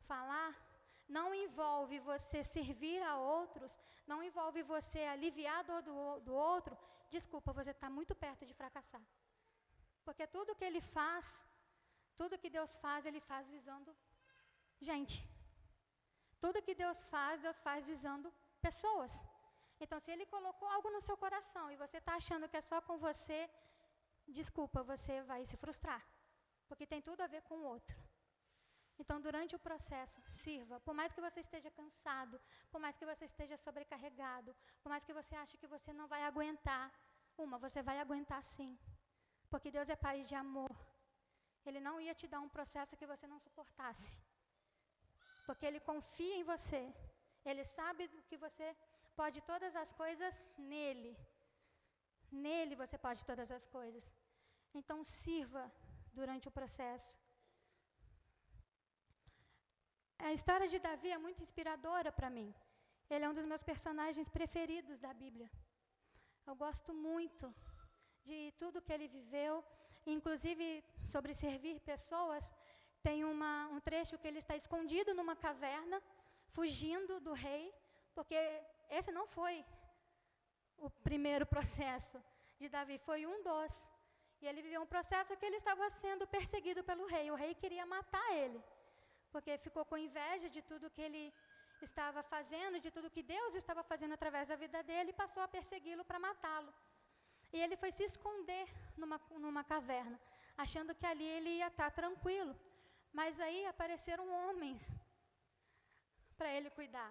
falar, 0.00 0.52
não 1.08 1.34
envolve 1.34 1.98
você 1.98 2.42
servir 2.42 3.00
a 3.02 3.16
outros, 3.16 3.72
não 4.06 4.22
envolve 4.22 4.62
você 4.62 5.00
aliviar 5.00 5.60
a 5.60 5.62
dor 5.62 5.82
do, 5.82 6.20
do 6.20 6.34
outro, 6.34 6.76
desculpa, 7.10 7.52
você 7.52 7.70
está 7.70 7.88
muito 7.88 8.14
perto 8.14 8.44
de 8.44 8.54
fracassar. 8.54 9.04
Porque 10.04 10.26
tudo 10.26 10.54
que 10.54 10.64
ele 10.64 10.80
faz, 10.80 11.44
tudo 12.16 12.38
que 12.42 12.50
Deus 12.58 12.74
faz, 12.76 13.06
ele 13.06 13.20
faz 13.20 13.46
visando 13.48 13.96
gente. 14.80 15.16
Tudo 16.40 16.62
que 16.62 16.74
Deus 16.74 17.02
faz, 17.04 17.40
Deus 17.40 17.58
faz 17.66 17.84
visando 17.84 18.32
pessoas. 18.56 19.12
Então, 19.80 19.98
se 20.00 20.10
Ele 20.10 20.26
colocou 20.26 20.68
algo 20.68 20.90
no 20.90 21.00
seu 21.00 21.16
coração 21.16 21.70
e 21.70 21.76
você 21.76 21.98
está 21.98 22.14
achando 22.14 22.48
que 22.48 22.56
é 22.56 22.60
só 22.60 22.80
com 22.80 22.96
você, 22.98 23.48
desculpa, 24.26 24.82
você 24.82 25.22
vai 25.22 25.44
se 25.44 25.56
frustrar. 25.56 26.02
Porque 26.68 26.86
tem 26.86 27.02
tudo 27.02 27.20
a 27.22 27.26
ver 27.26 27.42
com 27.42 27.56
o 27.58 27.64
outro. 27.64 27.96
Então, 28.98 29.20
durante 29.20 29.54
o 29.54 29.58
processo, 29.58 30.18
sirva. 30.26 30.80
Por 30.80 30.94
mais 30.94 31.12
que 31.12 31.20
você 31.20 31.40
esteja 31.40 31.70
cansado, 31.70 32.40
por 32.70 32.80
mais 32.80 32.96
que 32.96 33.06
você 33.10 33.24
esteja 33.26 33.56
sobrecarregado, 33.56 34.56
por 34.82 34.88
mais 34.88 35.04
que 35.04 35.12
você 35.12 35.34
ache 35.36 35.58
que 35.58 35.66
você 35.66 35.92
não 35.92 36.06
vai 36.12 36.22
aguentar, 36.22 36.90
uma, 37.36 37.58
você 37.58 37.82
vai 37.82 37.98
aguentar 37.98 38.42
sim. 38.42 38.78
Porque 39.50 39.70
Deus 39.70 39.88
é 39.90 39.96
Pai 39.96 40.22
de 40.22 40.34
amor. 40.34 40.72
Ele 41.66 41.80
não 41.80 42.00
ia 42.00 42.14
te 42.14 42.26
dar 42.26 42.40
um 42.40 42.48
processo 42.48 42.96
que 42.96 43.06
você 43.12 43.26
não 43.26 43.38
suportasse. 43.38 44.18
Porque 45.46 45.66
Ele 45.66 45.80
confia 45.80 46.36
em 46.36 46.44
você. 46.52 46.82
Ele 47.50 47.64
sabe 47.78 48.02
que 48.28 48.36
você 48.44 48.68
pode 49.20 49.38
todas 49.50 49.74
as 49.82 49.90
coisas 50.00 50.34
nele. 50.72 51.12
Nele 52.46 52.74
você 52.82 52.96
pode 53.06 53.20
todas 53.30 53.50
as 53.58 53.66
coisas. 53.76 54.04
Então 54.78 54.98
sirva 55.18 55.64
durante 56.18 56.48
o 56.48 56.56
processo. 56.58 57.12
A 60.28 60.32
história 60.38 60.68
de 60.72 60.78
Davi 60.86 61.10
é 61.16 61.18
muito 61.24 61.42
inspiradora 61.46 62.10
para 62.18 62.30
mim. 62.36 62.48
Ele 63.12 63.24
é 63.24 63.28
um 63.30 63.38
dos 63.38 63.48
meus 63.52 63.62
personagens 63.70 64.28
preferidos 64.36 64.98
da 65.06 65.12
Bíblia. 65.22 65.48
Eu 66.48 66.54
gosto 66.64 66.92
muito 67.08 67.46
de 68.28 68.38
tudo 68.60 68.82
que 68.84 68.92
ele 68.96 69.08
viveu, 69.18 69.52
inclusive 70.14 70.66
sobre 71.12 71.32
servir 71.44 71.76
pessoas. 71.92 72.44
Tem 73.06 73.18
uma, 73.32 73.52
um 73.74 73.80
trecho 73.88 74.18
que 74.18 74.26
ele 74.30 74.40
está 74.44 74.56
escondido 74.62 75.14
numa 75.18 75.36
caverna, 75.46 75.98
fugindo 76.56 77.20
do 77.20 77.32
rei, 77.32 77.74
porque 78.14 78.36
esse 78.90 79.10
não 79.12 79.26
foi 79.26 79.64
o 80.78 80.88
primeiro 81.08 81.46
processo 81.54 82.22
de 82.58 82.68
Davi, 82.68 82.98
foi 82.98 83.26
um 83.26 83.42
dos. 83.42 83.90
E 84.40 84.46
ele 84.46 84.62
viveu 84.62 84.82
um 84.82 84.92
processo 84.94 85.36
que 85.36 85.46
ele 85.46 85.56
estava 85.56 85.88
sendo 85.90 86.26
perseguido 86.26 86.82
pelo 86.84 87.06
rei. 87.06 87.30
O 87.30 87.34
rei 87.34 87.54
queria 87.54 87.86
matar 87.86 88.26
ele, 88.32 88.62
porque 89.32 89.58
ficou 89.58 89.84
com 89.84 89.96
inveja 89.96 90.48
de 90.48 90.62
tudo 90.62 90.90
que 90.90 91.00
ele 91.00 91.32
estava 91.82 92.22
fazendo, 92.22 92.80
de 92.80 92.90
tudo 92.90 93.10
que 93.10 93.22
Deus 93.22 93.54
estava 93.54 93.82
fazendo 93.82 94.14
através 94.14 94.48
da 94.48 94.56
vida 94.56 94.82
dele, 94.82 95.10
e 95.10 95.20
passou 95.22 95.42
a 95.42 95.48
persegui-lo 95.48 96.04
para 96.04 96.18
matá-lo. 96.18 96.72
E 97.52 97.60
ele 97.60 97.76
foi 97.76 97.90
se 97.90 98.04
esconder 98.04 98.66
numa, 98.96 99.20
numa 99.30 99.64
caverna, 99.64 100.20
achando 100.56 100.94
que 100.94 101.06
ali 101.06 101.24
ele 101.24 101.50
ia 101.58 101.68
estar 101.68 101.90
tranquilo. 101.90 102.54
Mas 103.12 103.40
aí 103.40 103.66
apareceram 103.66 104.30
homens 104.30 104.90
para 106.40 106.50
ele 106.56 106.70
cuidar. 106.78 107.10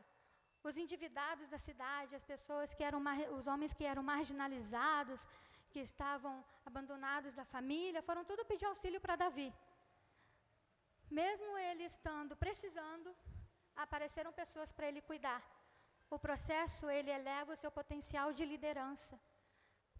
Os 0.67 0.77
endividados 0.83 1.47
da 1.53 1.59
cidade, 1.67 2.17
as 2.19 2.25
pessoas 2.33 2.73
que 2.75 2.83
eram 2.89 2.99
os 3.37 3.47
homens 3.51 3.73
que 3.77 3.85
eram 3.91 4.03
marginalizados, 4.13 5.21
que 5.71 5.81
estavam 5.89 6.33
abandonados 6.69 7.33
da 7.39 7.45
família, 7.55 8.07
foram 8.09 8.23
tudo 8.29 8.49
pedir 8.51 8.67
auxílio 8.69 9.01
para 9.03 9.21
Davi. 9.23 9.49
Mesmo 11.21 11.51
ele 11.67 11.83
estando 11.93 12.35
precisando, 12.45 13.09
apareceram 13.83 14.31
pessoas 14.41 14.71
para 14.71 14.87
ele 14.89 15.01
cuidar. 15.09 15.41
O 16.15 16.17
processo 16.25 16.89
ele 16.95 17.11
eleva 17.19 17.53
o 17.53 17.61
seu 17.61 17.71
potencial 17.79 18.27
de 18.37 18.45
liderança. 18.53 19.15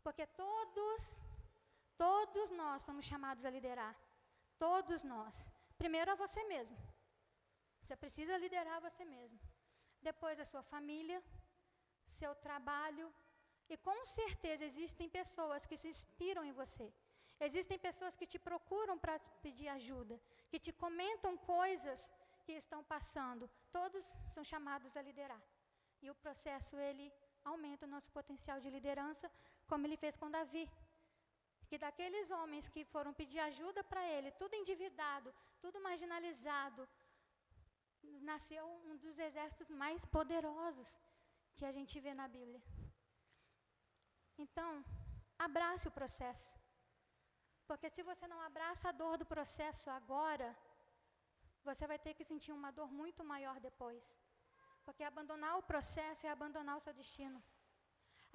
Porque 0.05 0.25
todos, 0.43 1.01
todos 2.05 2.49
nós 2.61 2.81
somos 2.87 3.05
chamados 3.11 3.45
a 3.45 3.53
liderar. 3.57 3.93
Todos 4.57 5.03
nós. 5.03 5.49
Primeiro 5.77 6.11
a 6.11 6.15
você 6.23 6.43
mesmo. 6.45 6.77
Você 7.85 7.95
precisa 8.03 8.41
liderar 8.43 8.77
você 8.87 9.03
mesmo. 9.15 9.39
Depois 10.09 10.39
a 10.39 10.45
sua 10.51 10.63
família, 10.73 11.19
seu 12.19 12.33
trabalho. 12.47 13.07
E 13.73 13.75
com 13.87 13.99
certeza 14.19 14.63
existem 14.69 15.07
pessoas 15.19 15.65
que 15.69 15.77
se 15.81 15.89
inspiram 15.93 16.43
em 16.49 16.55
você. 16.61 16.87
Existem 17.47 17.77
pessoas 17.87 18.15
que 18.19 18.27
te 18.33 18.39
procuram 18.47 18.97
para 19.03 19.15
pedir 19.45 19.67
ajuda, 19.67 20.15
que 20.49 20.59
te 20.65 20.71
comentam 20.83 21.33
coisas 21.55 21.99
que 22.45 22.53
estão 22.63 22.81
passando. 22.93 23.49
Todos 23.77 24.03
são 24.35 24.43
chamados 24.51 24.95
a 24.95 25.01
liderar. 25.09 25.41
E 26.03 26.09
o 26.09 26.15
processo 26.23 26.75
ele 26.87 27.07
aumenta 27.51 27.85
o 27.85 27.93
nosso 27.95 28.09
potencial 28.17 28.59
de 28.63 28.69
liderança, 28.77 29.29
como 29.69 29.85
ele 29.85 29.97
fez 30.03 30.15
com 30.21 30.35
Davi. 30.37 30.65
Que 31.69 31.77
daqueles 31.85 32.29
homens 32.37 32.69
que 32.73 32.83
foram 32.93 33.13
pedir 33.21 33.39
ajuda 33.39 33.83
para 33.83 34.03
ele, 34.15 34.31
tudo 34.41 34.55
endividado, 34.61 35.33
tudo 35.63 35.81
marginalizado, 35.87 36.87
nasceu 38.31 38.63
um 38.89 38.95
dos 39.03 39.17
exércitos 39.27 39.69
mais 39.83 40.01
poderosos 40.17 40.89
que 41.57 41.65
a 41.69 41.73
gente 41.77 41.95
vê 42.05 42.13
na 42.21 42.27
Bíblia. 42.37 42.61
Então, 44.43 44.71
abrace 45.47 45.87
o 45.87 45.97
processo. 45.99 46.51
Porque 47.69 47.89
se 47.95 48.03
você 48.09 48.25
não 48.31 48.41
abraça 48.49 48.85
a 48.89 48.97
dor 49.01 49.15
do 49.21 49.27
processo 49.33 49.87
agora, 49.99 50.49
você 51.67 51.85
vai 51.91 51.99
ter 52.05 52.13
que 52.17 52.29
sentir 52.31 52.51
uma 52.59 52.71
dor 52.79 52.89
muito 53.01 53.21
maior 53.33 53.57
depois. 53.67 54.05
Porque 54.85 55.03
abandonar 55.03 55.53
o 55.59 55.67
processo 55.71 56.27
é 56.27 56.31
abandonar 56.31 56.75
o 56.77 56.83
seu 56.85 56.93
destino. 57.01 57.39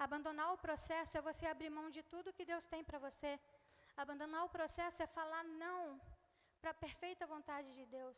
Abandonar 0.05 0.47
o 0.53 0.61
processo 0.65 1.17
é 1.17 1.27
você 1.29 1.45
abrir 1.45 1.69
mão 1.79 1.87
de 1.97 2.03
tudo 2.11 2.35
que 2.37 2.49
Deus 2.51 2.65
tem 2.73 2.83
para 2.83 2.99
você. 3.07 3.31
Abandonar 4.03 4.43
o 4.45 4.53
processo 4.57 5.01
é 5.05 5.07
falar 5.19 5.43
não 5.63 5.81
para 6.59 6.71
a 6.71 6.79
perfeita 6.85 7.31
vontade 7.33 7.69
de 7.77 7.85
Deus. 7.97 8.17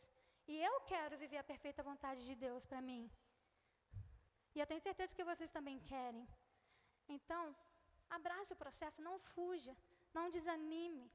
E 0.52 0.54
eu 0.68 0.74
quero 0.92 1.18
viver 1.22 1.38
a 1.40 1.50
perfeita 1.52 1.88
vontade 1.90 2.22
de 2.28 2.34
Deus 2.46 2.64
para 2.70 2.80
mim. 2.88 3.04
E 4.54 4.60
eu 4.60 4.66
tenho 4.70 4.86
certeza 4.88 5.16
que 5.18 5.28
vocês 5.30 5.50
também 5.56 5.78
querem. 5.92 6.24
Então, 7.16 7.44
abrace 8.16 8.52
o 8.52 8.60
processo, 8.64 9.06
não 9.08 9.16
fuja, 9.18 9.74
não 10.16 10.26
desanime. 10.36 11.06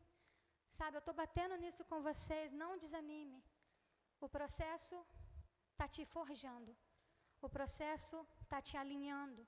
Sabe, 0.78 0.98
eu 0.98 1.04
estou 1.04 1.16
batendo 1.22 1.56
nisso 1.64 1.84
com 1.92 2.00
vocês, 2.10 2.52
não 2.64 2.72
desanime. 2.84 3.40
O 4.26 4.28
processo 4.38 4.98
está 5.72 5.88
te 5.96 6.04
forjando. 6.16 6.72
O 7.42 7.50
processo 7.58 8.18
está 8.44 8.60
te 8.68 8.76
alinhando. 8.84 9.42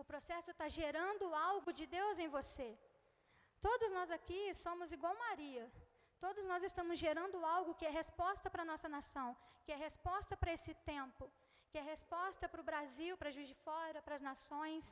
O 0.00 0.04
processo 0.10 0.50
está 0.50 0.68
gerando 0.80 1.34
algo 1.50 1.70
de 1.78 1.86
Deus 1.98 2.18
em 2.18 2.28
você. 2.36 2.68
Todos 3.66 3.90
nós 3.96 4.10
aqui 4.10 4.42
somos 4.64 4.92
igual 4.96 5.14
Maria. 5.26 5.64
Todos 6.24 6.44
nós 6.50 6.62
estamos 6.68 6.96
gerando 7.04 7.38
algo 7.56 7.76
que 7.78 7.86
é 7.88 7.92
resposta 8.00 8.48
para 8.52 8.62
a 8.64 8.70
nossa 8.70 8.88
nação, 8.96 9.28
que 9.64 9.72
é 9.76 9.78
resposta 9.86 10.34
para 10.40 10.52
esse 10.56 10.72
tempo, 10.92 11.24
que 11.70 11.78
é 11.80 11.84
resposta 11.94 12.44
para 12.50 12.62
o 12.62 12.68
Brasil, 12.68 13.12
para 13.20 13.32
Juiz 13.36 13.48
de 13.52 13.56
Fora, 13.64 14.02
para 14.04 14.16
as 14.18 14.24
nações. 14.30 14.84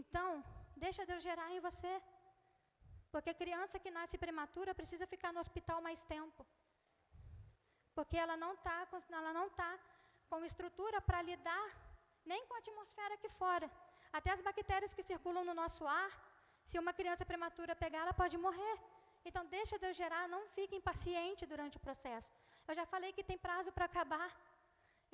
Então, 0.00 0.28
deixa 0.84 1.08
Deus 1.10 1.22
gerar 1.28 1.48
em 1.54 1.62
você. 1.68 1.92
Porque 3.12 3.40
criança 3.42 3.80
que 3.84 3.94
nasce 3.98 4.22
prematura 4.24 4.74
precisa 4.80 5.06
ficar 5.14 5.32
no 5.32 5.42
hospital 5.44 5.78
mais 5.88 6.02
tempo. 6.14 6.44
Porque 7.96 8.18
ela 8.24 8.36
não 8.44 8.52
está 8.58 8.76
ela 9.20 9.32
não 9.38 9.46
tá 9.62 9.72
com 10.30 10.48
estrutura 10.50 11.00
para 11.08 11.26
lidar 11.30 11.66
nem 12.32 12.44
com 12.46 12.54
a 12.56 12.62
atmosfera 12.62 13.14
aqui 13.14 13.30
fora. 13.40 13.68
Até 14.18 14.30
as 14.36 14.44
bactérias 14.50 14.94
que 14.96 15.08
circulam 15.10 15.46
no 15.48 15.56
nosso 15.62 15.84
ar, 16.02 16.12
se 16.70 16.78
uma 16.84 16.92
criança 17.00 17.24
prematura 17.32 17.80
pegar, 17.84 18.02
ela 18.04 18.16
pode 18.22 18.36
morrer. 18.46 18.76
Então, 19.28 19.44
deixa 19.56 19.82
Deus 19.84 19.96
gerar, 20.02 20.22
não 20.34 20.42
fique 20.56 20.74
impaciente 20.80 21.42
durante 21.52 21.76
o 21.78 21.84
processo. 21.86 22.30
Eu 22.68 22.74
já 22.80 22.84
falei 22.92 23.10
que 23.16 23.28
tem 23.30 23.38
prazo 23.46 23.70
para 23.76 23.86
acabar. 23.90 24.28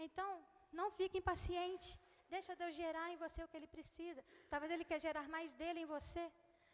Então, 0.06 0.30
não 0.80 0.88
fique 0.98 1.18
impaciente. 1.22 1.88
Deixa 2.34 2.52
Deus 2.60 2.74
gerar 2.82 3.06
em 3.12 3.18
você 3.24 3.40
o 3.42 3.48
que 3.50 3.58
Ele 3.58 3.70
precisa. 3.76 4.22
Talvez 4.52 4.70
Ele 4.74 4.86
quer 4.90 5.00
gerar 5.06 5.26
mais 5.36 5.50
dele 5.60 5.80
em 5.84 5.90
você. 5.96 6.24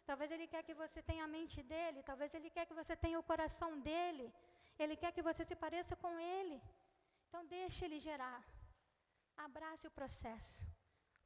Talvez 0.09 0.29
Ele 0.35 0.47
quer 0.53 0.63
que 0.67 0.75
você 0.83 1.01
tenha 1.09 1.23
a 1.25 1.33
mente 1.37 1.57
dele. 1.71 2.07
Talvez 2.11 2.33
Ele 2.37 2.49
quer 2.55 2.65
que 2.69 2.77
você 2.81 2.95
tenha 3.05 3.19
o 3.21 3.27
coração 3.31 3.71
dele. 3.87 4.27
Ele 4.83 4.95
quer 5.01 5.11
que 5.15 5.27
você 5.29 5.43
se 5.49 5.57
pareça 5.65 5.95
com 6.03 6.13
Ele. 6.37 6.57
Então, 7.27 7.43
deixe 7.57 7.85
Ele 7.85 7.99
gerar. 8.09 8.39
Abrace 9.47 9.85
o 9.87 9.95
processo, 9.99 10.61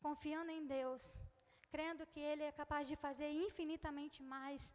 confiando 0.06 0.51
em 0.58 0.65
Deus, 0.78 1.04
crendo 1.73 2.06
que 2.12 2.21
Ele 2.32 2.43
é 2.49 2.51
capaz 2.62 2.84
de 2.91 2.95
fazer 3.06 3.30
infinitamente 3.45 4.19
mais, 4.36 4.73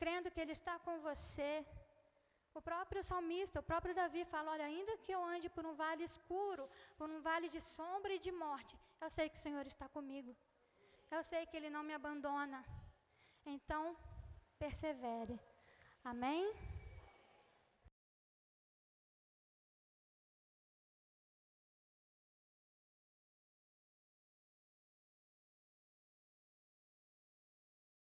crendo 0.00 0.30
que 0.32 0.40
Ele 0.44 0.54
está 0.60 0.74
com 0.86 0.94
você. 1.08 1.52
O 2.58 2.60
próprio 2.68 3.02
salmista, 3.10 3.60
o 3.60 3.68
próprio 3.70 3.94
Davi 4.00 4.22
fala: 4.32 4.52
Olha, 4.54 4.66
ainda 4.70 4.96
que 5.02 5.12
eu 5.16 5.22
ande 5.34 5.48
por 5.56 5.64
um 5.70 5.74
vale 5.82 6.04
escuro, 6.10 6.64
por 6.98 7.08
um 7.14 7.20
vale 7.28 7.48
de 7.54 7.60
sombra 7.74 8.12
e 8.14 8.24
de 8.26 8.32
morte, 8.44 8.74
eu 9.04 9.10
sei 9.16 9.28
que 9.28 9.38
o 9.38 9.44
Senhor 9.46 9.64
está 9.66 9.88
comigo. 9.96 10.32
Eu 11.16 11.22
sei 11.30 11.42
que 11.46 11.56
Ele 11.58 11.70
não 11.76 11.84
me 11.88 11.94
abandona. 12.00 12.60
Então, 13.54 13.84
persevere. 14.58 15.38
Amém? 16.12 16.44